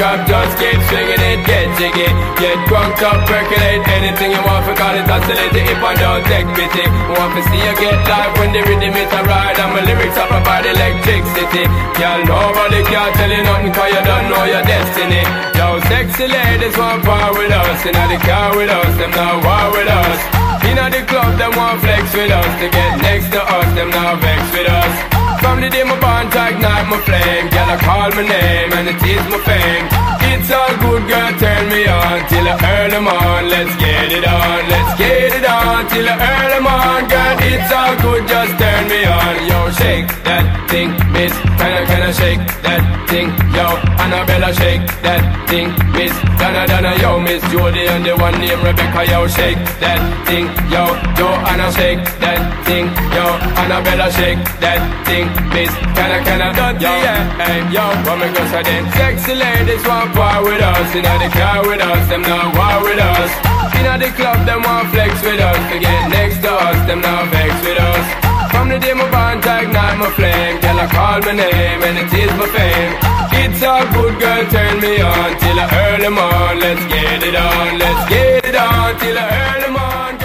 drop. 0.00 0.24
Just 0.24 0.56
keep 0.56 0.80
swinging 0.88 1.20
it, 1.20 1.44
get 1.44 1.68
jiggy. 1.76 2.08
Get 2.40 2.56
drunk 2.64 2.96
up, 3.04 3.20
percolate 3.28 3.84
anything 3.84 4.32
you 4.32 4.40
want. 4.40 4.64
Forgot 4.64 4.96
it, 4.96 5.04
oscillate 5.04 5.52
it 5.52 5.68
if 5.68 5.80
I 5.84 5.92
don't 6.00 6.24
take 6.24 6.48
pity. 6.56 6.88
Want 7.12 7.36
to 7.36 7.42
see 7.44 7.60
you 7.60 7.74
get 7.76 8.00
live 8.08 8.32
when 8.40 8.50
the 8.56 8.64
rhythm 8.64 8.96
is 8.96 9.12
a 9.12 9.20
ride. 9.28 9.60
And 9.60 9.70
my 9.76 9.84
lyrics 9.84 10.16
up 10.16 10.32
about 10.32 10.64
electricity. 10.64 11.68
Girl, 12.00 12.20
nobody 12.24 12.80
can 12.88 13.12
tell 13.12 13.28
you 13.28 13.44
nothing 13.44 13.72
cause 13.76 13.92
you 13.92 14.02
don't 14.08 14.26
know 14.32 14.44
your 14.48 14.64
destiny. 14.64 15.22
Yo, 15.52 15.76
sexy 15.92 16.26
ladies 16.32 16.74
want 16.80 17.04
part 17.04 17.36
with 17.36 17.52
us. 17.52 17.84
Inna 17.84 18.04
the 18.08 18.18
car 18.24 18.56
with 18.56 18.72
us, 18.72 18.92
them 18.96 19.12
not 19.12 19.44
war 19.44 19.68
with 19.76 19.90
us. 19.92 20.18
Inna 20.64 20.88
the 20.88 21.04
club, 21.04 21.36
them 21.36 21.52
want 21.60 21.84
flex 21.84 22.08
with 22.16 22.32
us. 22.32 22.50
To 22.64 22.66
get 22.72 22.96
next 23.04 23.28
to 23.36 23.40
us, 23.44 23.68
them 23.76 23.90
not 23.92 24.20
vex 24.24 24.40
with 24.56 24.68
us. 24.68 25.19
From 25.40 25.60
the 25.60 25.70
day 25.70 25.84
my 25.84 25.98
bond, 26.00 26.28
ignite 26.28 26.86
my 26.92 27.00
flame. 27.00 27.48
Girl, 27.48 27.70
I 27.72 27.76
call 27.80 28.10
my 28.12 28.24
name 28.28 28.72
and 28.76 28.88
it 28.92 29.00
is 29.00 29.24
my 29.32 29.40
fame. 29.48 29.86
It's 30.30 30.50
all 30.52 30.72
good, 30.84 31.02
girl, 31.08 31.32
turn 31.40 31.64
me 31.72 31.86
on 31.88 32.18
till 32.28 32.46
I 32.46 32.54
earn 32.60 32.90
them 32.90 33.08
on. 33.08 33.48
Let's 33.48 33.74
get 33.80 34.12
it 34.12 34.24
on, 34.24 34.60
let's 34.68 34.92
get 35.00 35.32
it 35.32 35.46
on 35.48 35.88
till 35.88 36.06
I 36.08 36.16
earn 36.16 36.48
them 36.54 36.66
on. 36.66 37.08
Girl, 37.08 37.36
it's 37.40 37.72
all 37.72 37.94
good, 38.04 38.28
just 38.28 38.52
turn 38.60 38.84
me 38.88 39.00
on. 39.08 39.34
Yo, 39.48 39.58
shake 39.80 40.08
that 40.28 40.44
thing, 40.68 40.90
miss. 41.12 41.32
Can 41.56 41.72
I, 41.72 41.84
can 41.88 42.02
I 42.02 42.12
shake 42.12 42.42
that 42.66 42.82
thing? 43.08 43.28
Yo, 43.56 43.66
Annabella, 44.02 44.52
shake 44.54 44.84
that 45.02 45.22
thing, 45.48 45.72
miss. 45.96 46.12
Donna, 46.38 46.66
Donna, 46.66 46.92
yo, 47.00 47.20
miss 47.20 47.42
Jody 47.52 47.86
and 47.86 48.04
the 48.04 48.16
one 48.16 48.36
named 48.40 48.62
Rebecca, 48.62 49.04
yo, 49.08 49.26
shake 49.26 49.58
that 49.80 50.00
thing. 50.26 50.46
Yo, 50.72 50.84
Joanna, 51.18 51.72
shake 51.72 52.04
that 52.20 52.40
thing. 52.64 52.86
Yo, 53.14 53.24
Annabella, 53.60 54.10
shake 54.12 54.40
that 54.60 54.80
thing, 55.06 55.26
miss. 55.54 55.72
Can 55.96 56.10
I, 56.10 56.18
can 56.24 56.40
I, 56.42 56.48
dirty, 56.52 56.84
yeah, 56.84 57.22
hey, 57.42 57.58
yo, 57.74 57.84
what 58.06 58.16
me 58.20 58.28
go 58.32 58.42
say 58.52 58.62
then? 58.62 58.84
Sexy 58.92 59.34
ladies 59.34 59.84
want 59.86 60.12
part 60.14 60.44
with 60.44 60.62
us, 60.62 60.94
inna 60.94 61.14
the 61.22 61.28
car 61.32 61.60
with 61.66 61.82
us, 61.82 62.02
them 62.08 62.22
not 62.22 62.54
war 62.56 62.76
with 62.84 63.00
us. 63.00 63.30
Inna 63.78 63.94
the 63.96 64.10
club, 64.18 64.38
them 64.46 64.62
want 64.62 64.88
flex 64.92 65.12
with 65.22 65.40
us, 65.40 65.60
to 65.72 65.76
get 65.78 66.02
next 66.10 66.38
to 66.44 66.50
us, 66.52 66.78
them 66.88 67.00
not 67.00 67.28
vex 67.32 67.52
with 67.64 67.78
us. 67.78 68.06
From 68.50 68.68
the 68.68 68.78
day 68.78 68.94
my 68.94 69.08
bond, 69.10 69.40
ignite 69.40 69.98
my 69.98 70.10
flame, 70.18 70.60
girl, 70.60 70.80
I 70.80 70.86
call 70.90 71.20
my 71.22 71.32
name 71.32 71.80
and 71.86 71.96
it 72.02 72.12
is 72.12 72.32
my 72.36 72.46
fame. 72.50 72.92
It's 73.40 73.62
all 73.62 73.86
good, 73.94 74.18
girl, 74.20 74.44
turn 74.50 74.80
me 74.80 75.00
on 75.00 75.30
till 75.38 75.58
I 75.60 75.66
earn 75.80 76.00
them 76.02 76.18
on. 76.18 76.58
Let's 76.58 76.84
get 76.92 77.22
it 77.22 77.36
on, 77.36 77.78
let's 77.78 78.02
get 78.10 78.44
it 78.44 78.56
on 78.56 78.98
till 78.98 79.16
I 79.16 79.26
earn 79.40 79.60
them 79.62 79.76
on, 79.76 80.18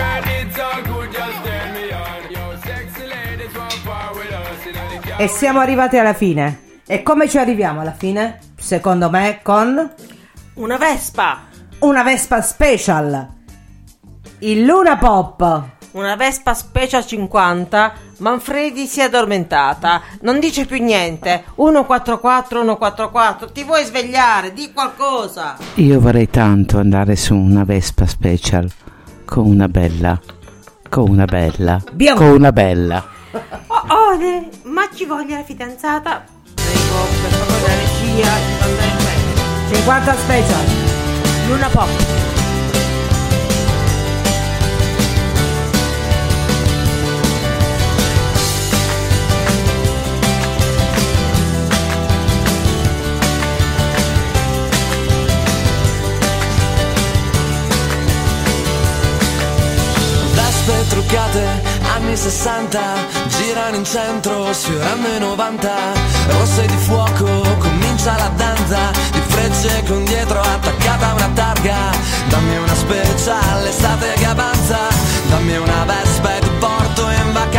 E 5.25 5.27
siamo 5.27 5.59
arrivati 5.59 5.97
alla 5.97 6.13
fine. 6.13 6.59
E 6.85 7.01
come 7.01 7.27
ci 7.27 7.39
arriviamo 7.39 7.81
alla 7.81 7.93
fine? 7.93 8.37
Secondo 8.59 9.09
me 9.09 9.39
con 9.41 9.91
Una 10.53 10.77
Vespa. 10.77 11.45
una 11.79 12.03
Vespa 12.03 12.43
Special. 12.43 13.27
Il 14.39 14.63
Luna 14.63 14.97
Pop. 14.97 15.63
Una 15.93 16.15
Vespa 16.15 16.53
Special 16.53 17.03
50. 17.03 17.93
Manfredi 18.19 18.85
si 18.85 18.99
è 18.99 19.05
addormentata. 19.05 19.99
Non 20.21 20.39
dice 20.39 20.67
più 20.67 20.79
niente. 20.83 21.43
144 21.55 22.59
144. 22.59 23.51
Ti 23.51 23.63
vuoi 23.63 23.83
svegliare? 23.83 24.53
Di 24.53 24.71
qualcosa. 24.71 25.57
Io 25.75 25.99
vorrei 25.99 26.29
tanto 26.29 26.77
andare 26.77 27.15
su 27.15 27.33
una 27.35 27.63
Vespa 27.63 28.05
Special 28.05 28.69
con 29.25 29.47
una 29.47 29.67
bella, 29.67 30.19
con 30.87 31.09
una 31.09 31.25
bella, 31.25 31.81
Bianca. 31.93 32.23
con 32.23 32.31
una 32.35 32.51
bella. 32.51 33.13
Oh, 33.67 34.15
ne- 34.17 34.49
ma 34.63 34.87
ci 34.93 35.05
voglia 35.05 35.37
la 35.37 35.43
fidanzata? 35.43 36.23
Prego, 36.53 37.07
per 37.21 37.31
favore, 37.31 37.61
la 37.67 37.75
regia 37.75 38.31
di 38.37 38.53
mandare 38.59 38.87
il 38.87 39.03
mail. 39.03 39.75
50 39.75 40.15
Special. 40.15 40.65
Luna 41.47 41.67
Pop. 41.67 41.89
Truccate, 60.95 61.61
anni 61.93 62.15
60, 62.15 62.79
girano 63.27 63.75
in 63.75 63.83
centro, 63.83 64.53
sfiorando 64.53 65.09
i 65.09 65.19
90, 65.19 65.69
rosse 66.29 66.65
di 66.67 66.77
fuoco, 66.77 67.25
comincia 67.59 68.15
la 68.17 68.31
danza, 68.37 68.91
di 69.11 69.19
frecce 69.27 69.83
con 69.85 70.05
dietro 70.05 70.39
attaccata 70.39 71.09
a 71.09 71.13
una 71.15 71.29
targa, 71.33 71.75
dammi 72.29 72.55
una 72.55 72.75
special, 72.75 73.63
l'estate 73.63 74.13
che 74.13 74.25
avanza, 74.25 74.77
dammi 75.27 75.57
una 75.57 75.83
Vespa 75.83 76.37
e 76.37 76.39
ti 76.39 76.49
porto 76.59 77.09
in 77.09 77.33
vacanza, 77.33 77.54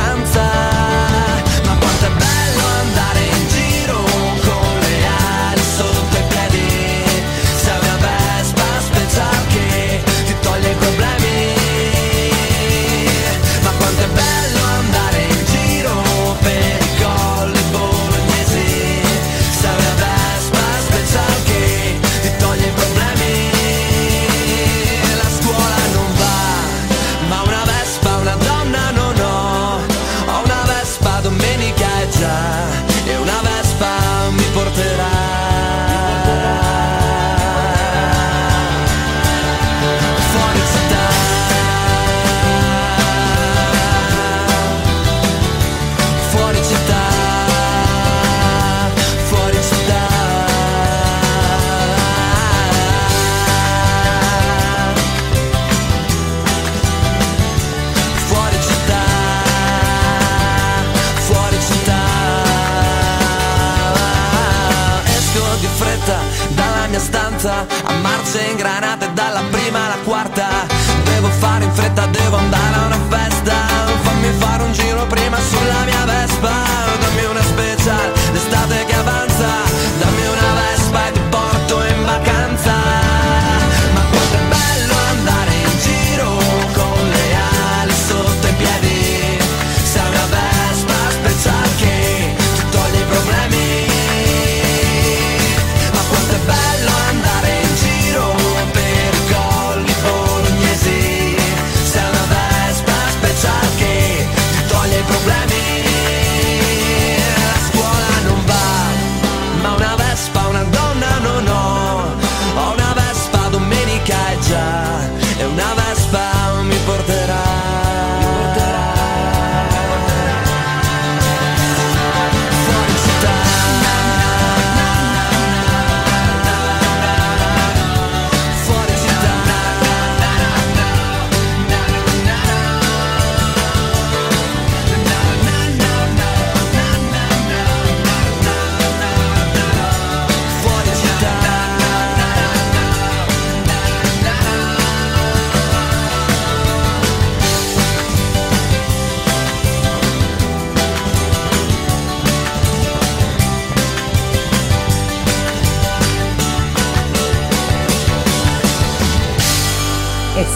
danza 67.47 67.67
a 67.85 67.93
marce 68.03 68.41
ingranate 68.51 69.13
dalla 69.13 69.43
prima 69.51 69.87
alla 69.87 69.99
quarta. 70.05 70.67
Devo 71.05 71.29
fare 71.29 71.65
in 71.65 71.73
fretta, 71.73 72.07
devo 72.07 72.37
andare 72.37 72.75
a 72.75 72.87
una 72.87 72.99
festa. 73.09 73.55
Fammi 74.03 74.31
fare 74.39 74.63
un 74.65 74.73
giro 74.73 75.07
prima 75.07 75.39
sulla 75.39 75.85
mia 75.85 76.05
Vespa. 76.05 76.53
Dammi 77.01 77.25
una 77.25 77.43
special, 77.43 78.13
l'estate 78.33 78.85
che 78.87 78.95
avanza. 78.95 79.47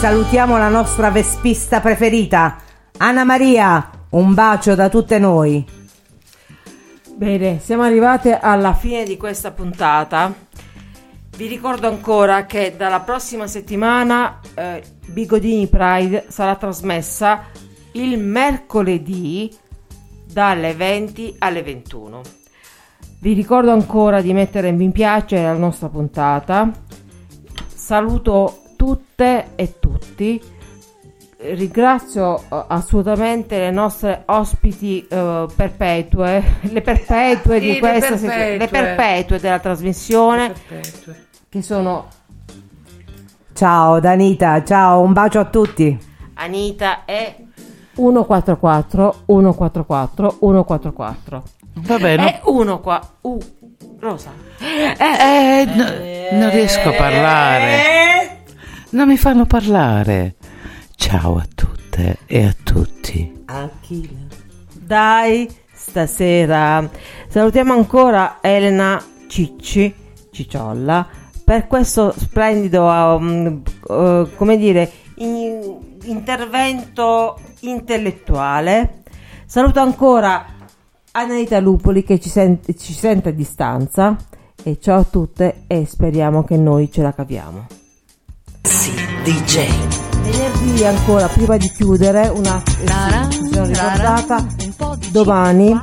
Salutiamo 0.01 0.57
la 0.57 0.67
nostra 0.67 1.11
vespista 1.11 1.79
preferita, 1.79 2.57
Anna 2.97 3.23
Maria. 3.23 3.87
Un 4.09 4.33
bacio 4.33 4.73
da 4.73 4.89
tutte 4.89 5.19
noi. 5.19 5.63
Bene, 7.13 7.59
siamo 7.59 7.83
arrivate 7.83 8.35
alla 8.35 8.73
fine 8.73 9.03
di 9.03 9.15
questa 9.15 9.51
puntata. 9.51 10.33
Vi 11.37 11.45
ricordo 11.45 11.87
ancora 11.87 12.47
che 12.47 12.73
dalla 12.75 13.01
prossima 13.01 13.45
settimana 13.45 14.39
eh, 14.55 14.81
Bigodini 15.05 15.67
Pride 15.67 16.25
sarà 16.29 16.55
trasmessa 16.55 17.43
il 17.91 18.17
mercoledì 18.17 19.55
dalle 20.25 20.73
20 20.73 21.35
alle 21.37 21.61
21. 21.61 22.21
Vi 23.19 23.33
ricordo 23.33 23.69
ancora 23.69 24.19
di 24.19 24.33
mettere 24.33 24.71
mi 24.71 24.89
piace 24.89 25.37
alla 25.37 25.59
nostra 25.59 25.89
puntata. 25.89 26.71
Saluto 27.71 28.61
tutte 28.81 29.49
e 29.53 29.77
tutti. 29.79 30.41
Ringrazio 31.37 32.39
eh, 32.39 32.65
assolutamente 32.69 33.59
le 33.59 33.69
nostre 33.69 34.23
ospiti 34.25 35.05
eh, 35.07 35.45
perpetue, 35.55 36.43
le 36.71 36.81
perpetue 36.81 37.59
Sì, 37.59 37.65
di 37.65 37.73
le 37.73 37.79
questa 37.79 38.17
settimana, 38.17 38.37
perpetue. 38.39 38.57
le 38.57 38.67
perpetue 38.67 39.39
della 39.39 39.59
trasmissione, 39.59 40.53
che 41.47 41.61
sono 41.61 42.07
Ciao 43.53 43.99
Danita, 43.99 44.63
ciao, 44.63 45.01
un 45.01 45.13
bacio 45.13 45.39
a 45.39 45.45
tutti. 45.45 45.95
Anita 46.33 47.05
e 47.05 47.35
144 47.93 49.23
144 49.27 50.37
144. 50.39 51.43
Va 51.73 51.97
bene. 51.99 52.35
E 52.35 52.41
uno 52.45 52.79
qua. 52.79 52.99
Uh, 53.21 53.37
Rosa. 53.99 54.31
Eh, 54.59 54.95
eh, 54.97 55.65
no- 55.65 56.39
non 56.39 56.49
riesco 56.49 56.89
a 56.89 56.93
parlare. 56.93 58.40
Non 58.91 59.07
mi 59.07 59.15
fanno 59.15 59.45
parlare. 59.45 60.35
Ciao 60.97 61.37
a 61.37 61.47
tutte 61.55 62.17
e 62.25 62.43
a 62.43 62.53
tutti. 62.61 63.43
Dai, 64.73 65.49
stasera 65.71 66.89
salutiamo 67.29 67.71
ancora 67.71 68.39
Elena 68.41 69.01
Cicci, 69.27 69.95
Cicciolla, 70.31 71.07
per 71.45 71.67
questo 71.67 72.13
splendido, 72.17 72.83
um, 72.83 73.61
uh, 73.87 74.27
come 74.35 74.57
dire, 74.57 74.91
in- 75.15 75.77
intervento 76.03 77.39
intellettuale. 77.61 79.03
Saluto 79.45 79.79
ancora 79.79 80.45
Anita 81.11 81.61
Lupoli 81.61 82.03
che 82.03 82.19
ci 82.19 82.29
sente, 82.29 82.75
ci 82.75 82.91
sente 82.91 83.29
a 83.29 83.33
distanza. 83.33 84.17
E 84.61 84.79
ciao 84.81 84.99
a 84.99 85.05
tutte 85.05 85.63
e 85.67 85.85
speriamo 85.85 86.43
che 86.43 86.57
noi 86.57 86.91
ce 86.91 87.01
la 87.01 87.13
caviamo. 87.13 87.80
DJ. 88.61 89.67
Venerdì 90.21 90.85
ancora, 90.85 91.27
prima 91.27 91.57
di 91.57 91.69
chiudere, 91.71 92.27
una 92.27 92.61
eh, 92.61 93.31
sì, 93.31 93.41
mi 93.41 93.51
sono 93.51 93.65
ricordata, 93.65 94.45
domani, 95.09 95.81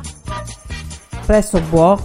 presso 1.25 1.59
Buo, 1.69 1.99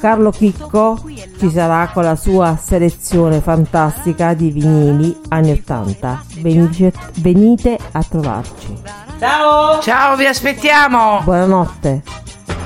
Carlo 0.00 0.30
Chicco 0.30 1.00
ci 1.38 1.50
sarà 1.50 1.90
con 1.92 2.04
la 2.04 2.16
sua 2.16 2.56
selezione 2.60 3.40
fantastica 3.40 4.34
di 4.34 4.50
vinili 4.50 5.16
anni 5.28 5.52
80. 5.52 6.24
Venite, 6.38 6.92
venite 7.14 7.78
a 7.92 8.02
trovarci. 8.02 8.80
Ciao! 9.18 9.80
Ciao, 9.80 10.16
vi 10.16 10.26
aspettiamo! 10.26 11.20
Buonanotte. 11.22 12.02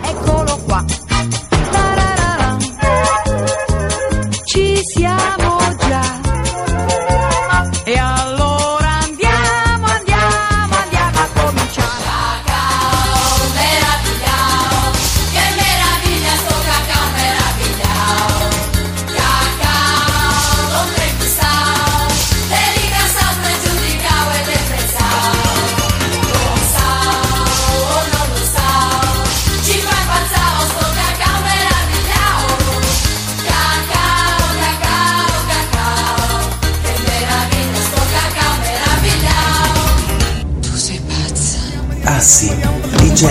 Eccolo 0.03 0.59
qua. 0.67 0.85
Ci 4.45 4.81
siamo 4.83 5.56
DJ. 43.17 43.25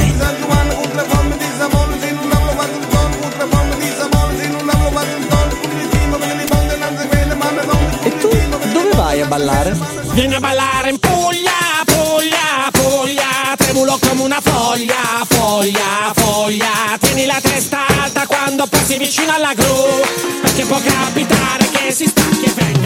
E 8.03 8.17
tu 8.17 8.29
dove 8.73 8.89
vai 8.95 9.21
a 9.21 9.25
ballare? 9.27 9.77
Vieni 10.13 10.33
a 10.33 10.39
ballare 10.39 10.89
in 10.89 10.97
Puglia, 10.97 11.51
Puglia, 11.85 12.71
Puglia 12.71 13.53
Tremulo 13.57 13.99
come 13.99 14.21
una 14.23 14.41
foglia, 14.41 15.23
foglia, 15.27 16.13
foglia 16.15 16.97
Tieni 16.99 17.25
la 17.27 17.39
testa 17.41 17.85
alta 18.01 18.25
quando 18.25 18.65
passi 18.65 18.97
vicino 18.97 19.33
alla 19.35 19.53
gru 19.53 20.01
Perché 20.41 20.65
può 20.65 20.79
capitare 20.83 21.69
che 21.69 21.91
si 21.91 22.07
stacchi 22.07 22.45
e 22.45 22.53
venga 22.55 22.85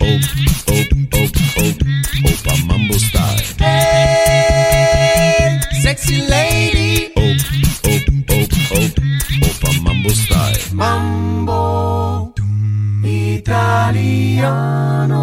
italiano. 13.51 15.21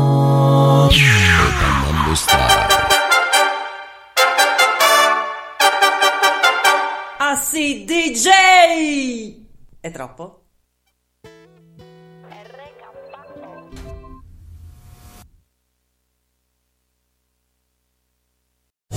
Opa 0.88 1.68
Mambo 1.80 2.14
Style. 2.14 2.66
Ah 7.18 7.34
sì, 7.36 7.84
DJ! 7.84 8.28
È 9.80 9.90
troppo? 9.90 10.42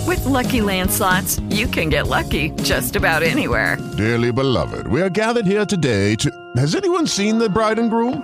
With 0.08 0.26
Lucky 0.26 0.62
Land 0.62 0.92
slots, 0.92 1.40
you 1.50 1.68
can 1.68 1.90
get 1.90 2.08
lucky 2.08 2.52
just 2.64 2.96
about 2.98 3.24
anywhere. 3.24 3.78
Dearly 3.96 4.32
beloved, 4.32 4.88
we 4.88 5.02
are 5.02 5.10
gathered 5.10 5.46
here 5.46 5.66
today 5.66 6.16
to. 6.16 6.30
Has 6.58 6.76
anyone 6.76 7.08
seen 7.08 7.38
the 7.38 7.48
bride 7.48 7.80
and 7.80 7.90
groom? 7.90 8.24